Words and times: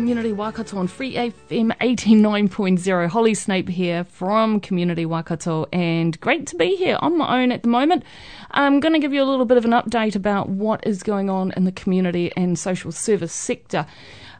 Community 0.00 0.32
Waikato 0.32 0.78
on 0.78 0.86
Free 0.86 1.14
FM 1.14 1.76
89.0. 1.76 3.08
Holly 3.08 3.34
Snape 3.34 3.68
here 3.68 4.02
from 4.04 4.58
Community 4.58 5.04
Waikato, 5.04 5.66
and 5.74 6.18
great 6.20 6.46
to 6.46 6.56
be 6.56 6.74
here 6.74 6.96
on 7.02 7.18
my 7.18 7.42
own 7.42 7.52
at 7.52 7.62
the 7.62 7.68
moment. 7.68 8.04
I'm 8.50 8.80
going 8.80 8.94
to 8.94 8.98
give 8.98 9.12
you 9.12 9.22
a 9.22 9.28
little 9.28 9.44
bit 9.44 9.58
of 9.58 9.66
an 9.66 9.72
update 9.72 10.16
about 10.16 10.48
what 10.48 10.86
is 10.86 11.02
going 11.02 11.28
on 11.28 11.52
in 11.54 11.64
the 11.64 11.70
community 11.72 12.32
and 12.34 12.58
social 12.58 12.90
service 12.90 13.34
sector. 13.34 13.84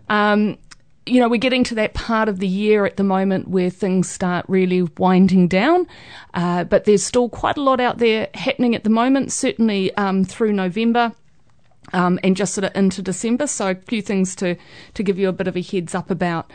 Um, 0.08 0.56
you 1.04 1.20
know, 1.20 1.28
we're 1.28 1.36
getting 1.36 1.64
to 1.64 1.74
that 1.74 1.92
part 1.92 2.30
of 2.30 2.38
the 2.38 2.48
year 2.48 2.86
at 2.86 2.96
the 2.96 3.04
moment 3.04 3.48
where 3.48 3.68
things 3.68 4.08
start 4.08 4.46
really 4.48 4.88
winding 4.96 5.46
down, 5.46 5.86
uh, 6.32 6.64
but 6.64 6.86
there's 6.86 7.02
still 7.02 7.28
quite 7.28 7.58
a 7.58 7.62
lot 7.62 7.80
out 7.80 7.98
there 7.98 8.30
happening 8.32 8.74
at 8.74 8.82
the 8.82 8.90
moment, 8.90 9.30
certainly 9.30 9.94
um, 9.96 10.24
through 10.24 10.54
November 10.54 11.12
um, 11.92 12.18
and 12.22 12.36
just 12.36 12.54
sort 12.54 12.64
of 12.64 12.72
into 12.74 13.02
December. 13.02 13.46
So 13.46 13.70
a 13.70 13.74
few 13.74 14.02
things 14.02 14.34
to 14.36 14.56
to 14.94 15.02
give 15.02 15.18
you 15.18 15.28
a 15.28 15.32
bit 15.32 15.48
of 15.48 15.56
a 15.56 15.62
heads 15.62 15.94
up 15.94 16.10
about. 16.10 16.50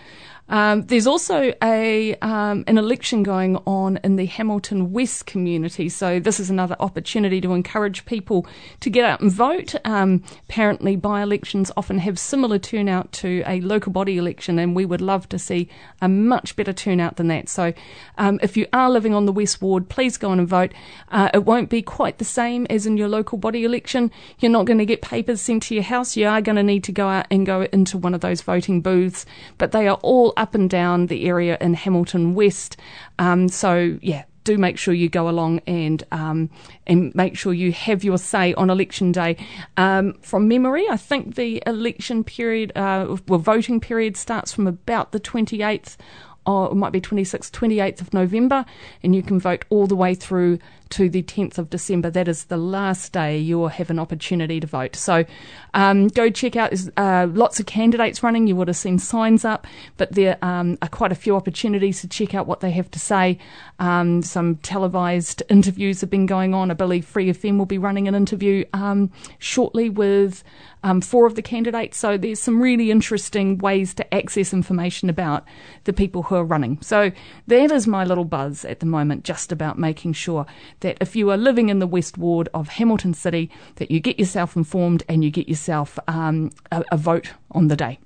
Um, 0.48 0.84
there's 0.84 1.08
also 1.08 1.54
a 1.64 2.16
um, 2.18 2.64
an 2.68 2.78
election 2.78 3.24
going 3.24 3.58
on 3.66 3.98
in 4.04 4.16
the 4.16 4.26
Hamilton 4.26 4.92
West 4.92 5.26
community, 5.26 5.90
so 5.90 6.20
this 6.20 6.40
is 6.40 6.52
another 6.52 6.76
opportunity 6.80 7.42
to 7.42 7.54
encourage 7.54 8.06
people 8.06 8.46
to 8.82 8.90
get 8.92 9.06
out 9.06 9.22
and 9.22 9.32
vote. 9.32 9.74
Um, 9.86 10.24
apparently, 10.48 10.96
by-elections 10.96 11.72
often 11.76 11.98
have 12.00 12.20
similar 12.20 12.60
turnout 12.60 13.12
to 13.14 13.44
a 13.48 13.60
local 13.62 13.92
body 13.92 14.18
election, 14.18 14.60
and 14.60 14.76
we 14.76 14.86
would 14.86 15.02
love 15.02 15.28
to 15.30 15.40
see 15.40 15.68
a 16.00 16.08
much 16.08 16.56
better 16.56 16.74
turnout 16.74 17.16
than 17.16 17.28
that. 17.30 17.50
So, 17.50 17.74
um, 18.20 18.40
if 18.44 18.56
you 18.56 18.68
are 18.72 18.92
living 18.92 19.16
on 19.16 19.26
the 19.26 19.32
West 19.32 19.64
Ward, 19.64 19.90
please 19.90 20.18
go 20.18 20.30
on 20.30 20.38
and 20.38 20.48
vote. 20.48 20.74
Uh, 21.10 21.30
it 21.34 21.44
won't 21.44 21.72
be 21.72 21.82
quite 21.82 22.20
the 22.20 22.26
same 22.26 22.68
as 22.70 22.86
in 22.86 22.98
your 22.98 23.08
local 23.08 23.40
body 23.40 23.64
election. 23.64 24.12
You're 24.40 24.52
not 24.52 24.66
going 24.66 24.78
to 24.78 24.86
get 24.86 25.02
papers 25.02 25.42
sent 25.42 25.64
to 25.64 25.74
your 25.74 25.84
house. 25.84 26.16
You 26.16 26.28
are 26.28 26.42
going 26.42 26.56
to 26.58 26.64
need 26.64 26.84
to 26.84 26.92
go 26.92 27.08
out 27.08 27.26
and 27.32 27.48
go 27.48 27.64
into 27.72 27.98
one 27.98 28.14
of 28.14 28.22
those 28.22 28.42
voting 28.44 28.82
booths, 28.82 29.26
but 29.58 29.72
they 29.72 29.88
are 29.88 30.00
all 30.04 30.35
up 30.38 30.56
and 30.56 30.70
down 30.70 31.08
the 31.08 31.28
area 31.28 31.58
in 31.62 31.74
Hamilton 31.74 32.36
West. 32.36 32.78
Um, 33.20 33.48
so, 33.48 33.98
yeah, 34.02 34.26
do 34.46 34.58
make 34.58 34.78
sure 34.78 34.94
you 34.94 35.10
go 35.10 35.28
along 35.28 35.60
and 35.68 36.04
um, 36.12 36.50
and 36.88 37.14
make 37.16 37.36
sure 37.38 37.54
you 37.54 37.72
have 37.74 38.04
your 38.04 38.18
say 38.18 38.54
on 38.54 38.70
election 38.70 39.12
day. 39.12 39.38
Um, 39.76 40.14
from 40.22 40.48
memory, 40.48 40.86
I 40.90 40.98
think 40.98 41.36
the 41.36 41.62
election 41.66 42.24
period, 42.24 42.72
uh, 42.76 43.18
well, 43.28 43.40
voting 43.40 43.82
period 43.82 44.16
starts 44.16 44.54
from 44.54 44.68
about 44.68 45.12
the 45.12 45.20
28th 45.20 45.98
or 46.46 46.72
it 46.72 46.76
might 46.76 46.92
be 46.92 47.02
26th, 47.02 47.50
28th 47.52 48.02
of 48.02 48.14
November, 48.14 48.66
and 49.02 49.16
you 49.16 49.24
can 49.24 49.40
vote 49.40 49.66
all 49.70 49.88
the 49.88 49.96
way 49.96 50.14
through 50.14 50.60
to 50.96 51.10
the 51.10 51.22
10th 51.24 51.58
of 51.58 51.70
December. 51.70 52.10
That 52.10 52.30
is 52.30 52.46
the 52.46 52.56
last 52.56 53.12
day 53.12 53.38
you 53.38 53.60
will 53.60 53.68
have 53.68 53.90
an 53.90 54.00
opportunity 54.00 54.62
to 54.62 54.68
vote. 54.68 54.96
So 54.96 55.26
um, 55.74 56.08
go 56.08 56.30
check 56.30 56.56
out. 56.56 56.70
There's 56.70 56.90
uh, 56.96 57.28
lots 57.34 57.60
of 57.60 57.66
candidates 57.66 58.24
running. 58.24 58.48
You 58.48 58.56
would 58.56 58.70
have 58.70 58.78
seen 58.78 58.98
signs 58.98 59.44
up, 59.44 59.68
but 59.98 60.14
there 60.14 60.38
um, 60.42 60.78
are 60.82 60.88
quite 60.88 61.12
a 61.12 61.16
few 61.16 61.36
opportunities 61.36 62.00
to 62.00 62.08
check 62.08 62.34
out 62.34 62.48
what 62.48 62.62
they 62.62 62.72
have 62.72 62.90
to 62.92 63.00
say. 63.00 63.38
Um, 63.80 64.22
some 64.22 64.56
televised 64.58 65.44
interviews 65.50 66.00
have 66.00 66.10
been 66.10 66.28
going 66.28 66.54
on. 66.54 66.72
I 66.72 66.76
believe 66.76 67.06
Free 67.06 67.30
FM 67.30 67.58
will 67.58 67.66
be 67.66 67.78
running 67.78 68.08
an 68.08 68.16
interview 68.16 68.64
um, 68.72 69.12
shortly 69.38 69.90
with 69.90 70.46
um, 70.86 71.02
four 71.02 71.26
of 71.26 71.34
the 71.34 71.42
candidates. 71.42 71.98
So 71.98 72.16
there's 72.16 72.40
some 72.40 72.62
really 72.62 72.92
interesting 72.92 73.58
ways 73.58 73.96
to 73.96 74.14
access 74.14 74.54
information 74.54 75.10
about 75.10 75.44
the 75.86 75.94
people 75.94 76.24
who 76.24 76.36
are 76.36 76.46
running. 76.46 76.80
So 76.82 77.12
that 77.48 77.72
is 77.72 77.88
my 77.88 78.06
little 78.06 78.24
buzz 78.24 78.64
at 78.64 78.82
the 78.82 78.86
moment, 78.86 79.26
just 79.26 79.52
about 79.52 79.80
making 79.80 80.14
sure 80.14 80.46
that 80.86 80.98
if 81.02 81.16
you 81.16 81.32
are 81.32 81.38
living 81.38 81.70
in 81.70 81.80
the 81.80 81.88
West 81.88 82.16
Ward 82.16 82.48
of 82.54 82.68
Hamilton 82.70 83.16
City, 83.16 83.50
that 83.78 83.90
you 83.90 84.00
get 84.00 84.20
yourself 84.20 84.56
informed 84.56 85.02
and 85.10 85.24
you 85.24 85.32
get 85.32 85.50
yourself 85.50 85.98
um, 86.08 86.52
a, 86.72 86.86
a 86.92 86.98
vote 86.98 87.34
on 87.50 87.70
the 87.70 87.76
day 87.76 87.98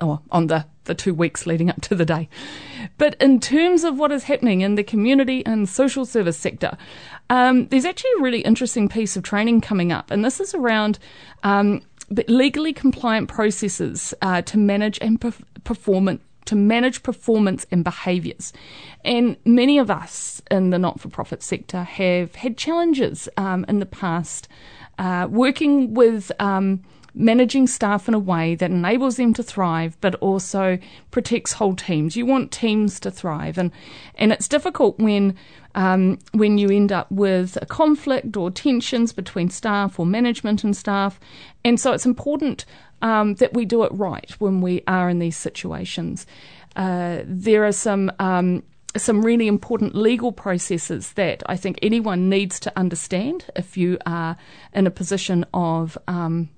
or 0.00 0.18
on 0.30 0.46
the, 0.46 0.64
the 0.84 0.94
two 0.94 1.12
weeks 1.12 1.46
leading 1.46 1.68
up 1.68 1.78
to 1.82 1.94
the 1.94 2.06
day. 2.06 2.26
But 2.96 3.16
in 3.20 3.38
terms 3.38 3.84
of 3.84 3.98
what 3.98 4.12
is 4.12 4.24
happening 4.24 4.62
in 4.62 4.76
the 4.76 4.82
community 4.82 5.44
and 5.44 5.68
social 5.68 6.06
service 6.06 6.38
sector, 6.38 6.78
um, 7.28 7.66
there's 7.68 7.84
actually 7.84 8.12
a 8.18 8.22
really 8.22 8.40
interesting 8.40 8.88
piece 8.88 9.14
of 9.14 9.22
training 9.22 9.60
coming 9.60 9.92
up, 9.92 10.10
and 10.10 10.24
this 10.24 10.40
is 10.40 10.54
around 10.54 10.98
um, 11.42 11.82
legally 12.28 12.72
compliant 12.72 13.28
processes 13.28 14.14
uh, 14.22 14.40
to 14.40 14.56
manage 14.56 14.98
and 15.02 15.20
perf- 15.20 15.42
performance 15.64 16.22
to 16.50 16.56
manage 16.56 17.04
performance 17.04 17.64
and 17.70 17.84
behaviours. 17.84 18.52
And 19.04 19.36
many 19.44 19.78
of 19.78 19.88
us 19.88 20.42
in 20.50 20.70
the 20.70 20.80
not 20.80 20.98
for 20.98 21.08
profit 21.08 21.44
sector 21.44 21.84
have 21.84 22.34
had 22.34 22.56
challenges 22.56 23.28
um, 23.36 23.64
in 23.68 23.78
the 23.78 23.86
past 23.86 24.48
uh, 24.98 25.28
working 25.30 25.94
with. 25.94 26.32
Um, 26.40 26.82
managing 27.12 27.66
staff 27.66 28.06
in 28.06 28.14
a 28.14 28.20
way 28.20 28.54
that 28.54 28.70
enables 28.70 29.16
them 29.16 29.34
to 29.34 29.42
thrive 29.42 29.96
but 30.00 30.14
also 30.20 30.78
protects 31.10 31.54
whole 31.54 31.74
teams. 31.74 32.14
You 32.14 32.24
want 32.24 32.52
teams 32.52 33.00
to 33.00 33.10
thrive 33.10 33.58
and 33.58 33.72
and 34.14 34.30
it's 34.30 34.46
difficult 34.46 34.96
when 35.00 35.34
um, 35.74 36.20
when 36.32 36.56
you 36.56 36.68
end 36.70 36.92
up 36.92 37.10
with 37.10 37.58
a 37.60 37.66
conflict 37.66 38.36
or 38.36 38.48
tensions 38.48 39.12
between 39.12 39.50
staff 39.50 39.98
or 39.98 40.06
management 40.06 40.62
and 40.62 40.76
staff. 40.76 41.18
And 41.64 41.80
so 41.80 41.92
it's 41.92 42.06
important 42.06 42.64
um, 43.02 43.34
that 43.34 43.54
we 43.54 43.64
do 43.64 43.82
it 43.84 43.92
right 43.92 44.30
when 44.38 44.60
we 44.60 44.82
are 44.86 45.08
in 45.08 45.18
these 45.18 45.36
situations. 45.36 46.26
Uh, 46.76 47.20
there 47.24 47.64
are 47.64 47.72
some 47.72 48.12
um, 48.18 48.62
some 48.96 49.22
really 49.24 49.46
important 49.46 49.94
legal 49.94 50.32
processes 50.32 51.12
that 51.12 51.42
I 51.46 51.56
think 51.56 51.78
anyone 51.80 52.28
needs 52.28 52.58
to 52.60 52.72
understand 52.76 53.46
if 53.54 53.76
you 53.76 53.98
are 54.04 54.36
in 54.72 54.86
a 54.86 54.90
position 54.90 55.44
of 55.54 55.96
um, 56.08 56.48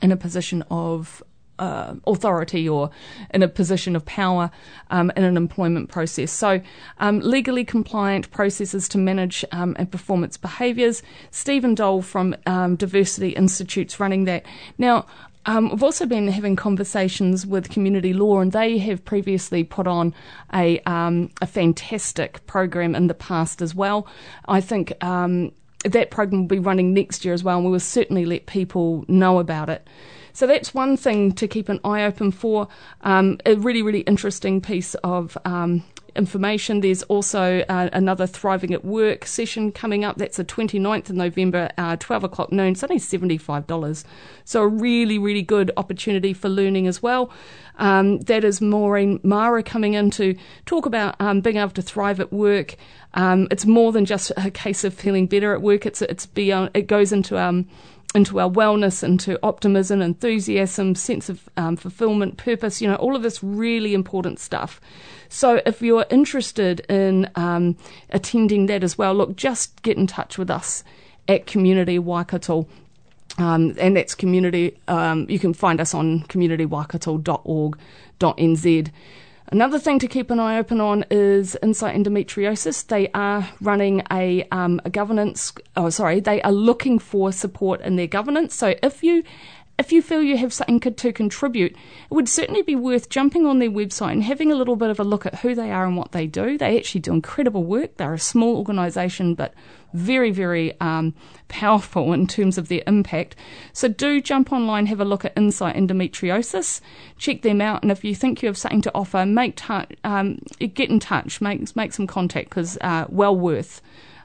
in 0.00 0.12
a 0.12 0.16
position 0.16 0.62
of 0.70 1.22
uh, 1.60 1.94
authority 2.06 2.68
or 2.68 2.90
in 3.34 3.42
a 3.42 3.48
position 3.48 3.94
of 3.94 4.04
power 4.06 4.50
um, 4.90 5.12
in 5.14 5.22
an 5.22 5.36
employment 5.36 5.90
process. 5.90 6.32
So, 6.32 6.60
um, 6.98 7.20
legally 7.20 7.64
compliant 7.64 8.30
processes 8.30 8.88
to 8.88 8.98
manage 8.98 9.44
um, 9.52 9.76
and 9.78 9.90
performance 9.90 10.36
behaviours. 10.36 11.02
Stephen 11.30 11.74
Dole 11.74 12.02
from 12.02 12.34
um, 12.46 12.76
Diversity 12.76 13.30
Institute's 13.30 14.00
running 14.00 14.24
that. 14.24 14.46
Now, 14.78 15.06
um, 15.46 15.70
we've 15.70 15.82
also 15.82 16.06
been 16.06 16.28
having 16.28 16.56
conversations 16.56 17.46
with 17.46 17.70
community 17.70 18.12
law, 18.12 18.40
and 18.40 18.52
they 18.52 18.78
have 18.78 19.04
previously 19.04 19.64
put 19.64 19.86
on 19.86 20.14
a 20.52 20.80
um, 20.80 21.30
a 21.40 21.46
fantastic 21.46 22.44
program 22.46 22.94
in 22.94 23.06
the 23.06 23.14
past 23.14 23.62
as 23.62 23.74
well. 23.74 24.06
I 24.48 24.60
think 24.60 24.92
um, 25.02 25.52
that 25.84 26.10
program 26.10 26.42
will 26.42 26.48
be 26.48 26.58
running 26.58 26.92
next 26.92 27.24
year 27.24 27.32
as 27.32 27.42
well, 27.42 27.56
and 27.56 27.64
we 27.64 27.72
will 27.72 27.80
certainly 27.80 28.26
let 28.26 28.46
people 28.46 29.04
know 29.08 29.38
about 29.38 29.70
it. 29.70 29.88
So 30.32 30.46
that's 30.46 30.74
one 30.74 30.96
thing 30.96 31.32
to 31.32 31.48
keep 31.48 31.68
an 31.68 31.80
eye 31.84 32.04
open 32.04 32.30
for. 32.30 32.68
Um, 33.02 33.38
a 33.46 33.54
really, 33.56 33.82
really 33.82 34.00
interesting 34.00 34.60
piece 34.60 34.94
of 34.96 35.36
um, 35.44 35.82
information. 36.14 36.80
There's 36.80 37.02
also 37.04 37.64
uh, 37.68 37.88
another 37.92 38.26
Thriving 38.26 38.72
at 38.72 38.84
Work 38.84 39.26
session 39.26 39.72
coming 39.72 40.04
up. 40.04 40.16
That's 40.16 40.36
the 40.36 40.44
29th 40.44 41.10
of 41.10 41.16
November, 41.16 41.70
uh, 41.78 41.96
12 41.96 42.24
o'clock 42.24 42.52
noon. 42.52 42.72
It's 42.72 42.82
only 42.82 42.98
$75. 42.98 44.04
So 44.44 44.62
a 44.62 44.68
really, 44.68 45.18
really 45.18 45.42
good 45.42 45.70
opportunity 45.76 46.32
for 46.32 46.48
learning 46.48 46.86
as 46.86 47.02
well. 47.02 47.30
Um, 47.78 48.18
that 48.20 48.44
is 48.44 48.60
Maureen 48.60 49.20
Mara 49.22 49.62
coming 49.62 49.94
in 49.94 50.10
to 50.12 50.36
talk 50.66 50.86
about 50.86 51.16
um, 51.20 51.40
being 51.40 51.56
able 51.56 51.70
to 51.70 51.82
thrive 51.82 52.20
at 52.20 52.32
work. 52.32 52.76
Um, 53.14 53.48
it's 53.50 53.66
more 53.66 53.90
than 53.92 54.04
just 54.04 54.30
a 54.36 54.50
case 54.50 54.84
of 54.84 54.94
feeling 54.94 55.26
better 55.26 55.54
at 55.54 55.62
work. 55.62 55.86
It's 55.86 56.02
it's 56.02 56.26
beyond. 56.26 56.70
It 56.74 56.86
goes 56.86 57.10
into 57.10 57.38
um, 57.38 57.66
into 58.14 58.40
our 58.40 58.50
wellness, 58.50 59.02
into 59.02 59.38
optimism, 59.42 60.02
enthusiasm, 60.02 60.94
sense 60.94 61.28
of 61.28 61.48
um, 61.56 61.76
fulfillment, 61.76 62.36
purpose, 62.36 62.80
you 62.80 62.88
know, 62.88 62.96
all 62.96 63.14
of 63.14 63.22
this 63.22 63.42
really 63.42 63.94
important 63.94 64.38
stuff. 64.38 64.80
So 65.30 65.62
if 65.64 65.80
you're 65.80 66.04
interested 66.10 66.80
in 66.90 67.30
um, 67.36 67.76
attending 68.10 68.66
that 68.66 68.82
as 68.82 68.98
well, 68.98 69.14
look, 69.14 69.36
just 69.36 69.80
get 69.82 69.96
in 69.96 70.08
touch 70.08 70.36
with 70.36 70.50
us 70.50 70.82
at 71.28 71.46
Community 71.46 72.00
Waikato. 72.00 72.66
Um, 73.38 73.76
and 73.78 73.96
that's 73.96 74.16
community, 74.16 74.76
um, 74.88 75.26
you 75.30 75.38
can 75.38 75.54
find 75.54 75.80
us 75.80 75.94
on 75.94 76.24
communitywaikato.org.nz. 76.24 78.90
Another 79.52 79.80
thing 79.80 79.98
to 80.00 80.06
keep 80.06 80.30
an 80.30 80.38
eye 80.38 80.58
open 80.58 80.80
on 80.80 81.04
is 81.10 81.56
Insight 81.62 81.96
Endometriosis. 81.96 82.86
They 82.86 83.08
are 83.14 83.48
running 83.60 84.02
a, 84.10 84.44
um, 84.50 84.80
a 84.84 84.90
governance, 84.90 85.52
oh, 85.76 85.90
sorry, 85.90 86.20
they 86.20 86.42
are 86.42 86.52
looking 86.52 86.98
for 86.98 87.32
support 87.32 87.80
in 87.80 87.96
their 87.96 88.06
governance. 88.06 88.54
So 88.54 88.74
if 88.82 89.02
you 89.02 89.24
if 89.80 89.92
you 89.92 90.02
feel 90.02 90.22
you 90.22 90.36
have 90.36 90.52
something 90.52 90.78
to 90.78 91.12
contribute, 91.12 91.72
it 91.72 92.14
would 92.14 92.28
certainly 92.28 92.60
be 92.60 92.76
worth 92.76 93.08
jumping 93.08 93.46
on 93.46 93.60
their 93.60 93.70
website 93.70 94.12
and 94.12 94.22
having 94.22 94.52
a 94.52 94.54
little 94.54 94.76
bit 94.76 94.90
of 94.90 95.00
a 95.00 95.04
look 95.04 95.24
at 95.24 95.36
who 95.36 95.54
they 95.54 95.70
are 95.70 95.86
and 95.86 95.96
what 95.96 96.12
they 96.12 96.26
do. 96.26 96.58
They 96.58 96.76
actually 96.76 97.00
do 97.00 97.14
incredible 97.14 97.64
work. 97.64 97.96
They're 97.96 98.12
a 98.12 98.18
small 98.18 98.58
organisation, 98.58 99.34
but 99.34 99.54
very, 99.94 100.30
very 100.32 100.78
um, 100.82 101.14
powerful 101.48 102.12
in 102.12 102.26
terms 102.26 102.58
of 102.58 102.68
their 102.68 102.82
impact. 102.86 103.36
So 103.72 103.88
do 103.88 104.20
jump 104.20 104.52
online, 104.52 104.84
have 104.84 105.00
a 105.00 105.04
look 105.06 105.24
at 105.24 105.32
Insight 105.34 105.76
Endometriosis, 105.76 106.82
check 107.16 107.40
them 107.40 107.62
out, 107.62 107.82
and 107.82 107.90
if 107.90 108.04
you 108.04 108.14
think 108.14 108.42
you 108.42 108.48
have 108.48 108.58
something 108.58 108.82
to 108.82 108.94
offer, 108.94 109.24
make 109.24 109.58
um, 110.04 110.40
get 110.58 110.90
in 110.90 111.00
touch, 111.00 111.40
make 111.40 111.74
make 111.74 111.94
some 111.94 112.06
contact 112.06 112.50
because 112.50 112.76
uh, 112.82 113.06
well 113.08 113.34
worth 113.34 113.80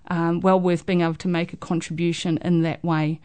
um, 0.09 0.41
well 0.41 0.59
worth 0.59 0.85
being 0.85 0.99
able 0.99 1.15
to 1.15 1.29
make 1.29 1.53
a 1.53 1.57
contribution 1.57 2.39
in 2.39 2.61
that 2.63 2.83
way. 2.83 3.21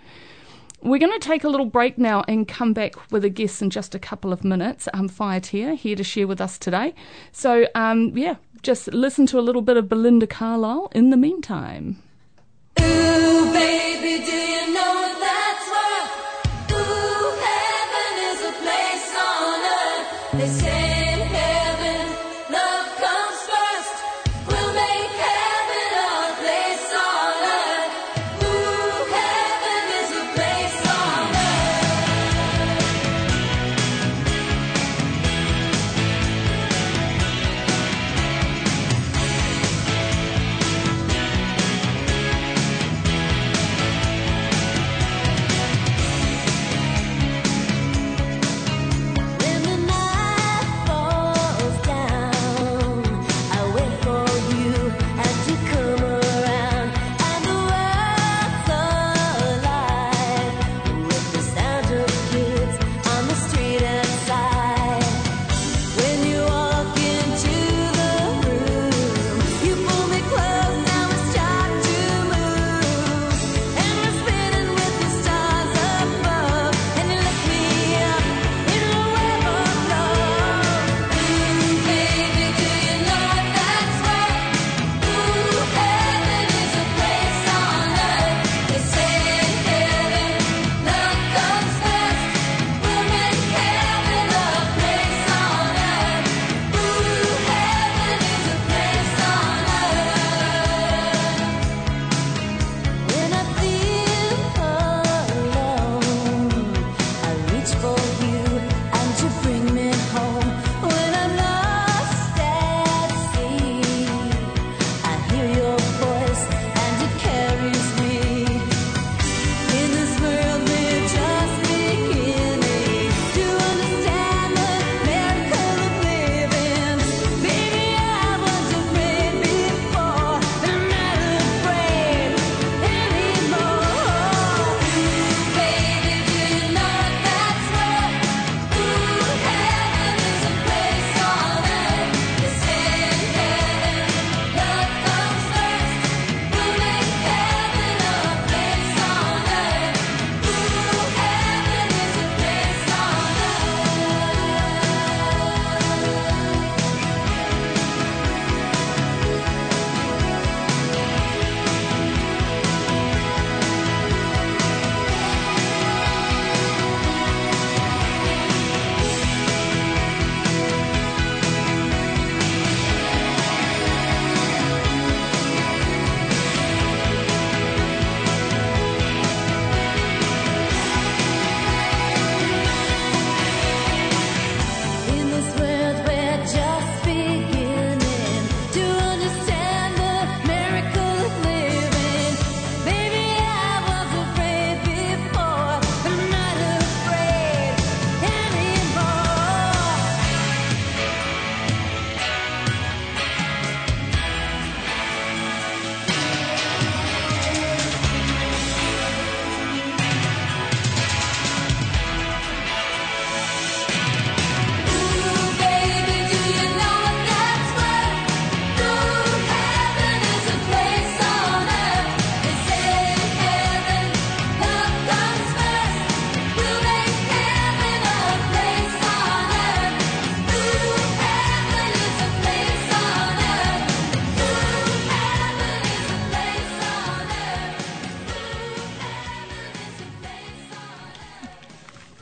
We're 0.82 0.98
going 0.98 1.12
to 1.12 1.26
take 1.26 1.44
a 1.44 1.48
little 1.48 1.66
break 1.66 1.98
now 1.98 2.24
and 2.26 2.48
come 2.48 2.72
back 2.72 3.12
with 3.12 3.24
a 3.24 3.28
guest 3.28 3.60
in 3.60 3.70
just 3.70 3.94
a 3.94 3.98
couple 3.98 4.32
of 4.32 4.44
minutes. 4.44 4.88
Um, 4.94 5.08
Whaetia 5.08 5.74
here 5.74 5.94
to 5.94 6.04
share 6.04 6.26
with 6.26 6.40
us 6.40 6.58
today. 6.58 6.94
So, 7.32 7.66
um, 7.74 8.16
yeah, 8.16 8.36
just 8.62 8.88
listen 8.88 9.26
to 9.26 9.38
a 9.38 9.42
little 9.42 9.62
bit 9.62 9.76
of 9.76 9.88
Belinda 9.88 10.26
Carlisle 10.26 10.90
in 10.94 11.10
the 11.10 11.16
meantime. 11.16 12.02
Ooh, 12.80 13.52
baby, 13.52 14.24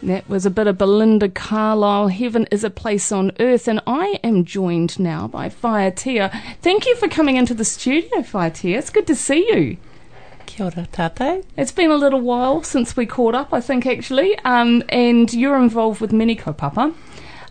That 0.02 0.28
was 0.28 0.46
a 0.46 0.50
bit 0.50 0.68
of 0.68 0.78
Belinda 0.78 1.28
Carlisle. 1.28 2.08
Heaven 2.08 2.46
is 2.52 2.62
a 2.62 2.70
place 2.70 3.10
on 3.10 3.32
earth, 3.40 3.66
and 3.66 3.80
I 3.84 4.20
am 4.22 4.44
joined 4.44 4.98
now 5.00 5.26
by 5.26 5.48
Whaetia. 5.48 6.30
Thank 6.62 6.86
you 6.86 6.94
for 6.94 7.08
coming 7.08 7.34
into 7.34 7.52
the 7.52 7.64
studio, 7.64 8.22
Whaetia. 8.22 8.78
It's 8.78 8.90
good 8.90 9.08
to 9.08 9.16
see 9.16 9.48
you. 9.52 9.76
Kia 10.46 10.66
ora 10.66 10.86
tātou. 10.92 11.44
It's 11.56 11.72
been 11.72 11.90
a 11.90 11.96
little 11.96 12.20
while 12.20 12.62
since 12.62 12.96
we 12.96 13.06
caught 13.06 13.34
up, 13.34 13.52
I 13.52 13.60
think, 13.60 13.86
actually, 13.86 14.38
um, 14.44 14.84
and 14.88 15.32
you're 15.34 15.58
involved 15.58 16.00
with 16.00 16.12
Mini 16.12 16.36
Kaupapa. 16.36 16.94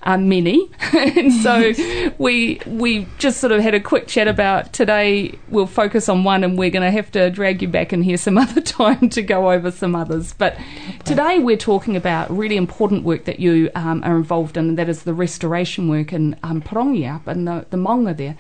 Um, 0.08 0.30
many. 0.30 0.72
and 0.94 1.34
so 1.34 1.74
we 2.18 2.62
we 2.66 3.06
just 3.18 3.42
sort 3.42 3.52
of 3.52 3.62
had 3.62 3.74
a 3.74 3.82
quick 3.82 4.08
chat 4.08 4.30
about 4.30 4.72
today. 4.72 5.38
We'll 5.50 5.68
focus 5.68 6.08
on 6.08 6.24
one, 6.24 6.46
and 6.46 6.58
we're 6.58 6.70
going 6.70 6.90
to 6.90 6.92
have 6.92 7.12
to 7.12 7.30
drag 7.30 7.62
you 7.62 7.68
back 7.68 7.92
in 7.92 8.04
here 8.04 8.16
some 8.16 8.38
other 8.46 8.62
time 8.62 9.10
to 9.10 9.22
go 9.22 9.52
over 9.52 9.70
some 9.70 9.98
others. 9.98 10.32
But 10.32 10.58
today 11.04 11.40
we're 11.40 11.58
talking 11.58 11.98
about 11.98 12.32
really 12.32 12.56
important 12.56 13.04
work 13.04 13.26
that 13.26 13.42
you 13.42 13.70
um, 13.76 14.02
are 14.06 14.16
involved 14.16 14.56
in, 14.56 14.70
and 14.70 14.80
that 14.80 14.88
is 14.88 15.04
the 15.04 15.14
restoration 15.14 15.90
work 15.90 16.14
in 16.14 16.38
um, 16.42 16.62
Parongi 16.62 17.14
up 17.14 17.28
in 17.28 17.44
the, 17.44 17.66
the 17.70 17.78
maunga 17.78 18.16
there. 18.16 18.38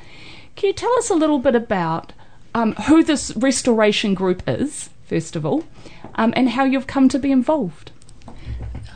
Can 0.55 0.67
you 0.67 0.73
tell 0.73 0.97
us 0.99 1.09
a 1.09 1.15
little 1.15 1.39
bit 1.39 1.53
about 1.53 2.13
um, 2.55 2.75
who 2.87 3.03
this 3.03 3.35
restoration 3.35 4.13
group 4.13 4.41
is, 4.47 4.89
first 5.03 5.35
of 5.35 5.45
all, 5.45 5.65
um, 6.15 6.31
and 6.37 6.51
how 6.51 6.63
you've 6.63 6.87
come 6.87 7.09
to 7.09 7.19
be 7.19 7.29
involved? 7.29 7.91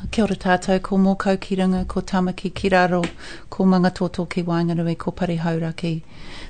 Kia 0.10 0.24
ora 0.24 0.36
tātou, 0.36 0.80
ko 0.82 0.98
mōkau 0.98 1.38
ki 1.40 1.56
runga, 1.60 1.86
ko 1.88 2.02
tamaki 2.02 2.50
ki 2.54 2.70
raro, 2.74 3.04
ko 3.50 3.66
mangatoto 3.66 4.26
ki 4.30 4.44
Wainganui, 4.44 4.98
ko 4.98 5.12
pari 5.12 5.38
hauraki, 5.38 6.02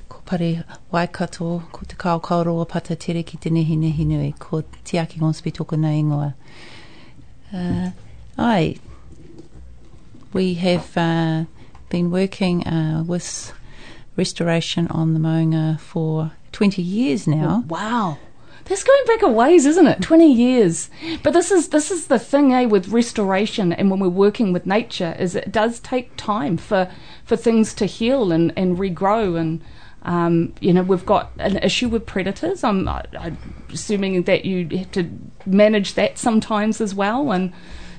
ko 0.10 0.22
pari 0.26 0.64
waikato, 0.94 1.50
ko 1.72 1.86
te 1.86 1.96
kao 1.98 2.20
kauroa 2.20 2.68
pata 2.68 2.96
tere 2.96 3.24
ki 3.24 3.38
te 3.38 3.50
nehi 3.50 3.78
nehi 3.78 4.06
nui, 4.08 4.32
ko 4.40 4.64
te 4.84 5.00
aki 5.00 5.20
ngonspi 5.20 5.52
toko 5.54 5.76
na 5.76 5.90
ingoa. 5.90 6.34
Uh, 7.54 7.92
ai, 8.38 8.78
we 10.32 10.54
have 10.54 10.96
uh, 10.96 11.44
been 11.90 12.10
working 12.10 12.66
uh, 12.66 13.04
with 13.06 13.54
restoration 14.16 14.88
on 14.88 15.14
the 15.14 15.20
Maunga 15.20 15.80
for 15.80 16.32
20 16.54 16.82
years 16.82 17.28
now. 17.28 17.66
Wow. 17.68 18.18
That's 18.66 18.84
going 18.84 19.04
back 19.08 19.22
a 19.24 19.28
ways, 19.28 19.66
isn't 19.66 19.88
it? 19.88 20.02
Twenty 20.02 20.32
years. 20.32 20.90
But 21.24 21.34
this 21.34 21.52
is 21.52 21.70
this 21.70 21.92
is 21.92 22.08
the 22.08 22.20
thing, 22.20 22.54
eh, 22.54 22.66
with 22.66 22.90
restoration 22.90 23.74
and 23.74 23.90
when 23.90 24.00
we're 24.00 24.10
working 24.10 24.54
with 24.54 24.66
nature, 24.66 25.16
is 25.20 25.36
it 25.36 25.52
does 25.52 25.80
take 25.80 26.16
time 26.16 26.58
for 26.58 26.90
for 27.26 27.36
things 27.36 27.74
to 27.76 27.86
heal 27.86 28.32
and, 28.32 28.54
and 28.56 28.78
regrow 28.78 29.40
and 29.40 29.62
um, 30.04 30.54
you 30.60 30.74
know, 30.74 30.82
we've 30.82 31.06
got 31.06 31.32
an 31.38 31.58
issue 31.58 31.88
with 31.88 32.06
predators. 32.06 32.64
I'm, 32.64 32.88
I'm 32.88 33.38
assuming 33.72 34.24
that 34.24 34.46
you 34.46 34.68
have 34.78 34.92
to 34.94 35.10
manage 35.46 35.94
that 35.94 36.18
sometimes 36.18 36.82
as 36.82 36.96
well, 36.96 37.32
and 37.32 37.54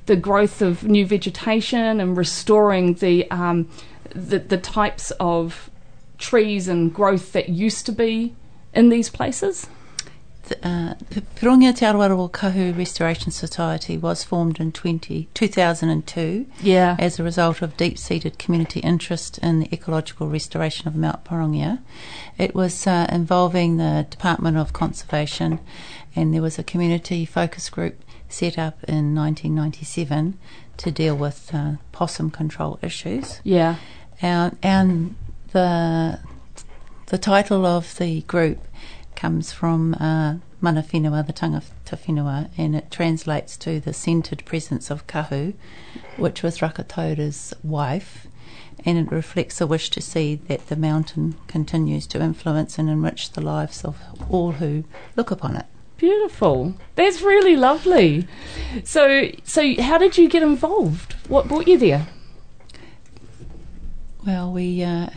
the 0.06 0.16
growth 0.16 0.60
of 0.62 0.82
new 0.82 1.06
vegetation 1.06 2.00
and 2.00 2.16
restoring 2.16 2.94
the 2.94 3.30
um, 3.30 3.68
the, 4.14 4.40
the 4.40 4.58
types 4.58 5.12
of 5.12 5.70
trees 6.18 6.68
and 6.68 6.92
growth 6.92 7.32
that 7.32 7.48
used 7.48 7.86
to 7.86 7.92
be 7.92 8.34
in 8.74 8.88
these 8.88 9.08
places. 9.08 9.68
Uh, 10.62 10.94
P- 11.10 11.20
Pirongia 11.36 11.74
Te 11.74 11.84
Aroaro 11.86 12.30
Kahu 12.30 12.76
Restoration 12.76 13.30
Society 13.30 13.96
was 13.96 14.24
formed 14.24 14.58
in 14.60 14.72
20, 14.72 15.28
2002 15.34 16.46
Yeah. 16.60 16.96
as 16.98 17.18
a 17.18 17.22
result 17.22 17.62
of 17.62 17.76
deep-seated 17.76 18.38
community 18.38 18.80
interest 18.80 19.38
in 19.38 19.60
the 19.60 19.68
ecological 19.72 20.28
restoration 20.28 20.88
of 20.88 20.96
Mount 20.96 21.24
Pirongia. 21.24 21.78
It 22.38 22.54
was 22.54 22.86
uh, 22.86 23.06
involving 23.10 23.76
the 23.76 24.06
Department 24.10 24.56
of 24.56 24.72
Conservation 24.72 25.60
and 26.16 26.34
there 26.34 26.42
was 26.42 26.58
a 26.58 26.62
community 26.62 27.24
focus 27.24 27.70
group 27.70 28.02
set 28.28 28.58
up 28.58 28.82
in 28.84 29.14
1997 29.14 30.38
to 30.78 30.90
deal 30.90 31.16
with 31.16 31.50
uh, 31.54 31.72
possum 31.92 32.30
control 32.30 32.78
issues. 32.82 33.40
Yeah. 33.44 33.76
And, 34.20 34.56
and 34.62 35.14
the 35.52 36.18
the 37.06 37.18
title 37.18 37.66
of 37.66 37.98
the 37.98 38.22
group 38.22 38.58
comes 39.22 39.52
from 39.52 39.94
uh, 39.94 40.34
mana 40.60 40.82
whenua, 40.82 41.24
the 41.24 41.32
tangata 41.32 41.96
whenua, 41.96 42.50
and 42.58 42.74
it 42.74 42.90
translates 42.90 43.56
to 43.56 43.78
the 43.78 43.92
centred 43.92 44.44
presence 44.44 44.90
of 44.90 45.06
kahu, 45.06 45.54
which 46.16 46.42
was 46.42 46.58
Rakataura's 46.58 47.54
wife, 47.62 48.26
and 48.84 48.98
it 48.98 49.12
reflects 49.12 49.60
a 49.60 49.66
wish 49.66 49.90
to 49.90 50.00
see 50.00 50.34
that 50.48 50.66
the 50.66 50.74
mountain 50.74 51.36
continues 51.46 52.04
to 52.08 52.20
influence 52.20 52.80
and 52.80 52.90
enrich 52.90 53.30
the 53.30 53.40
lives 53.40 53.84
of 53.84 53.96
all 54.28 54.50
who 54.52 54.82
look 55.14 55.30
upon 55.30 55.54
it. 55.54 55.66
Beautiful. 55.98 56.74
That's 56.96 57.22
really 57.22 57.54
lovely. 57.54 58.26
So, 58.82 59.30
so 59.44 59.80
how 59.80 59.98
did 59.98 60.18
you 60.18 60.28
get 60.28 60.42
involved? 60.42 61.14
What 61.28 61.46
brought 61.46 61.68
you 61.68 61.78
there? 61.78 62.08
Well, 64.26 64.50
we 64.52 64.82
uh, 64.82 65.10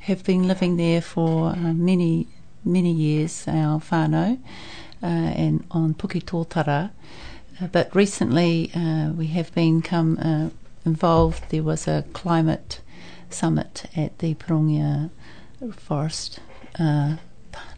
have 0.00 0.24
been 0.24 0.48
living 0.48 0.76
there 0.78 1.00
for 1.00 1.50
uh, 1.50 1.72
many, 1.74 2.26
many 2.64 2.92
years, 2.92 3.46
our 3.48 3.80
whānau, 3.80 4.38
uh, 5.02 5.06
and 5.06 5.64
on 5.70 5.94
Puki 5.94 6.22
Tōtara. 6.22 6.90
Uh, 7.60 7.66
but 7.68 7.94
recently 7.94 8.70
uh, 8.74 9.10
we 9.12 9.28
have 9.28 9.54
become 9.54 10.18
uh, 10.18 10.50
involved. 10.84 11.44
There 11.50 11.62
was 11.62 11.86
a 11.86 12.04
climate 12.12 12.80
summit 13.28 13.84
at 13.96 14.18
the 14.18 14.34
Pirongia 14.34 15.10
Forest 15.72 16.40
uh, 16.78 17.16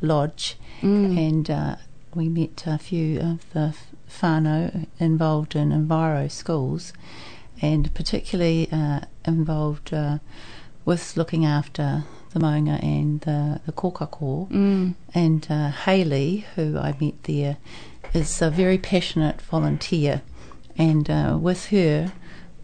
Lodge, 0.01 0.57
and 0.83 1.51
uh, 1.51 1.77
we 2.15 2.29
met 2.29 2.65
a 2.67 2.79
few 2.79 3.21
of 3.21 3.53
the 3.53 3.75
whānau 4.21 4.87
involved 4.99 5.57
in 5.57 5.71
Enviroschools, 5.71 6.93
and 7.61 7.93
particularly 7.95 8.69
uh, 8.71 9.01
involved 9.25 9.93
uh, 9.95 10.19
with 10.85 11.17
looking 11.17 11.45
after 11.45 12.05
the 12.33 12.41
maunga 12.41 12.83
and 12.83 13.21
the, 13.23 13.61
the 13.67 13.73
kokako. 13.73 14.51
Mm. 14.51 14.95
And 15.15 15.47
uh, 15.51 15.71
Hayley, 15.71 16.47
who 16.55 16.79
I 16.79 16.97
met 17.01 17.23
there, 17.25 17.59
is 18.15 18.43
a 18.43 18.51
very 18.51 18.79
passionate 18.79 19.41
volunteer. 19.41 20.23
And 20.77 21.09
uh, 21.09 21.39
with 21.41 21.67
her, 21.67 22.13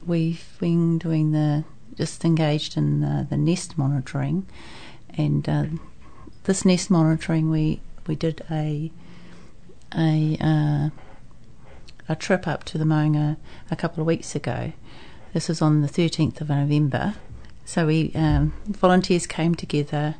we've 0.07 0.45
been 0.59 0.99
doing 0.99 1.33
the, 1.33 1.65
just 1.95 2.25
engaged 2.25 2.77
in 2.77 3.01
the, 3.01 3.27
the 3.29 3.37
nest 3.37 3.77
monitoring. 3.77 4.47
And 5.17 5.49
uh, 5.49 5.65
this 6.45 6.65
nest 6.65 6.91
monitoring, 6.91 7.51
we, 7.51 7.81
we 8.07 8.15
did 8.15 8.43
a, 8.51 8.91
a, 9.97 10.37
uh, 10.41 10.91
a 12.09 12.17
trip 12.17 12.47
up 12.47 12.65
to 12.65 12.79
the 12.79 12.85
Maunga 12.85 13.37
a 13.71 13.77
couple 13.77 14.01
of 14.01 14.07
weeks 14.07 14.35
ago. 14.35 14.73
This 15.35 15.49
was 15.49 15.61
on 15.61 15.83
the 15.83 15.89
13th 15.89 16.41
of 16.41 16.49
November. 16.49 17.15
So 17.69 17.85
we 17.85 18.13
um, 18.15 18.55
volunteers 18.67 19.27
came 19.27 19.55
together 19.55 20.15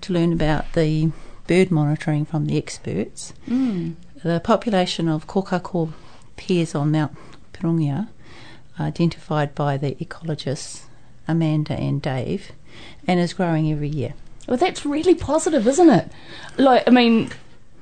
to 0.00 0.12
learn 0.12 0.32
about 0.32 0.72
the 0.72 1.12
bird 1.46 1.70
monitoring 1.70 2.24
from 2.24 2.46
the 2.46 2.58
experts. 2.58 3.32
Mm. 3.46 3.94
The 4.24 4.40
population 4.40 5.06
of 5.08 5.28
kokako 5.28 5.92
pairs 6.36 6.74
on 6.74 6.90
Mount 6.90 7.16
Pirongia, 7.52 8.08
identified 8.80 9.54
by 9.54 9.76
the 9.76 9.94
ecologists 9.94 10.86
Amanda 11.28 11.74
and 11.74 12.02
Dave, 12.02 12.50
and 13.06 13.20
is 13.20 13.32
growing 13.32 13.70
every 13.70 13.90
year. 13.90 14.14
Well, 14.48 14.56
that's 14.56 14.84
really 14.84 15.14
positive, 15.14 15.68
isn't 15.68 15.90
it? 15.90 16.10
Like, 16.56 16.82
I 16.88 16.90
mean, 16.90 17.30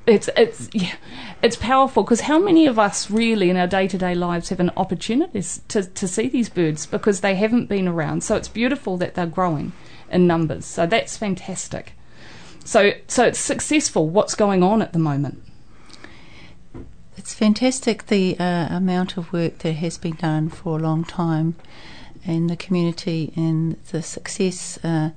it's 0.06 0.28
it's 0.36 0.68
yeah, 0.72 0.94
it's 1.42 1.56
powerful 1.56 2.02
because 2.02 2.22
how 2.22 2.38
many 2.38 2.66
of 2.66 2.78
us 2.78 3.10
really 3.10 3.50
in 3.50 3.56
our 3.56 3.66
day 3.66 3.88
to 3.88 3.98
day 3.98 4.14
lives 4.14 4.48
have 4.50 4.60
an 4.60 4.70
opportunity 4.76 5.42
to 5.68 5.82
to 5.82 6.08
see 6.08 6.28
these 6.28 6.48
birds 6.48 6.86
because 6.86 7.20
they 7.20 7.34
haven't 7.34 7.66
been 7.66 7.88
around. 7.88 8.22
So 8.22 8.36
it's 8.36 8.48
beautiful 8.48 8.96
that 8.98 9.14
they're 9.14 9.26
growing 9.26 9.72
in 10.10 10.26
numbers. 10.26 10.64
So 10.64 10.86
that's 10.86 11.16
fantastic. 11.16 11.92
So 12.64 12.92
so 13.08 13.24
it's 13.24 13.38
successful. 13.38 14.08
What's 14.08 14.34
going 14.34 14.62
on 14.62 14.80
at 14.80 14.92
the 14.92 14.98
moment? 14.98 15.42
It's 17.16 17.34
fantastic 17.34 18.06
the 18.06 18.38
uh, 18.38 18.68
amount 18.70 19.16
of 19.16 19.32
work 19.32 19.58
that 19.58 19.72
has 19.74 19.98
been 19.98 20.14
done 20.14 20.48
for 20.48 20.78
a 20.78 20.82
long 20.82 21.02
time 21.02 21.56
in 22.24 22.46
the 22.48 22.56
community, 22.56 23.32
and 23.34 23.76
the 23.90 24.02
success 24.02 24.78
uh, 24.84 25.10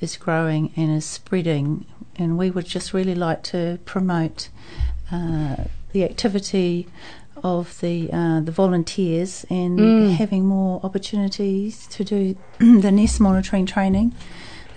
is 0.00 0.16
growing 0.16 0.72
and 0.76 0.96
is 0.96 1.04
spreading. 1.04 1.86
And 2.16 2.36
we 2.38 2.50
would 2.50 2.66
just 2.66 2.92
really 2.92 3.14
like 3.14 3.42
to 3.44 3.78
promote 3.84 4.48
uh, 5.10 5.56
the 5.92 6.04
activity 6.04 6.86
of 7.42 7.80
the 7.80 8.10
uh, 8.12 8.40
the 8.40 8.52
volunteers 8.52 9.46
and 9.48 9.78
Mm. 9.78 10.14
having 10.16 10.44
more 10.46 10.80
opportunities 10.84 11.86
to 11.88 12.04
do 12.04 12.36
the 12.58 12.90
nest 12.92 13.18
monitoring 13.20 13.64
training. 13.66 14.14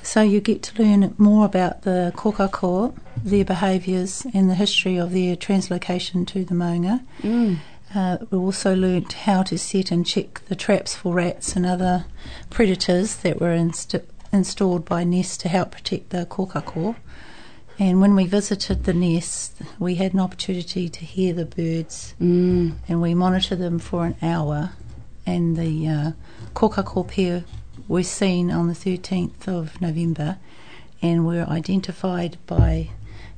So 0.01 0.21
you 0.21 0.39
get 0.41 0.63
to 0.63 0.83
learn 0.83 1.13
more 1.17 1.45
about 1.45 1.81
the 1.83 2.11
kokako, 2.15 2.93
their 3.23 3.45
behaviours, 3.45 4.25
and 4.33 4.49
the 4.49 4.55
history 4.55 4.97
of 4.97 5.11
their 5.11 5.35
translocation 5.35 6.25
to 6.27 6.43
the 6.45 6.53
maunga. 6.53 7.01
Mm. 7.21 7.57
Uh, 7.95 8.17
we 8.31 8.37
also 8.37 8.75
learnt 8.75 9.13
how 9.13 9.43
to 9.43 9.57
set 9.57 9.91
and 9.91 10.05
check 10.05 10.41
the 10.47 10.55
traps 10.55 10.95
for 10.95 11.13
rats 11.13 11.55
and 11.55 11.65
other 11.65 12.05
predators 12.49 13.17
that 13.17 13.39
were 13.39 13.53
inst- 13.53 13.95
installed 14.31 14.83
by 14.83 15.03
Nest 15.03 15.39
to 15.41 15.49
help 15.49 15.71
protect 15.71 16.09
the 16.09 16.25
kokako. 16.25 16.95
And 17.79 17.99
when 18.01 18.15
we 18.15 18.25
visited 18.25 18.83
the 18.83 18.93
nest, 18.93 19.53
we 19.79 19.95
had 19.95 20.13
an 20.13 20.19
opportunity 20.19 20.89
to 20.89 21.05
hear 21.05 21.33
the 21.33 21.45
birds 21.45 22.13
Mm. 22.21 22.73
and 22.87 23.01
we 23.01 23.13
monitored 23.15 23.59
them 23.59 23.79
for 23.79 24.05
an 24.05 24.15
hour. 24.21 24.71
And 25.25 25.57
the 25.57 25.87
uh, 25.87 26.11
kokako 26.53 27.07
pair 27.07 27.43
were 27.87 28.03
seen 28.03 28.51
on 28.51 28.67
the 28.67 28.73
13th 28.75 29.47
of 29.47 29.81
November 29.81 30.37
and 31.01 31.25
were 31.25 31.45
identified 31.49 32.37
by 32.45 32.89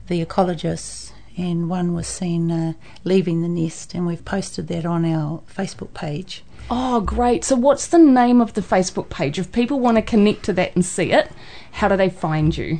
the 0.07 0.23
ecologists. 0.23 1.11
And 1.37 1.69
one 1.69 1.93
was 1.93 2.07
seen 2.07 2.49
uh, 2.51 2.73
leaving 3.03 3.41
the 3.41 3.49
nest, 3.49 3.93
and 3.93 4.07
we've 4.07 4.23
posted 4.23 4.67
that 4.69 4.85
on 4.85 5.03
our 5.03 5.41
Facebook 5.53 5.93
page. 5.93 6.43
Oh, 6.71 7.01
great. 7.01 7.43
So, 7.43 7.57
what's 7.57 7.87
the 7.87 7.97
name 7.97 8.39
of 8.39 8.53
the 8.53 8.61
Facebook 8.61 9.09
page? 9.09 9.37
If 9.37 9.51
people 9.51 9.81
want 9.81 9.97
to 9.97 10.01
connect 10.01 10.43
to 10.45 10.53
that 10.53 10.73
and 10.75 10.85
see 10.85 11.11
it, 11.11 11.29
how 11.73 11.89
do 11.89 11.97
they 11.97 12.09
find 12.09 12.55
you? 12.57 12.79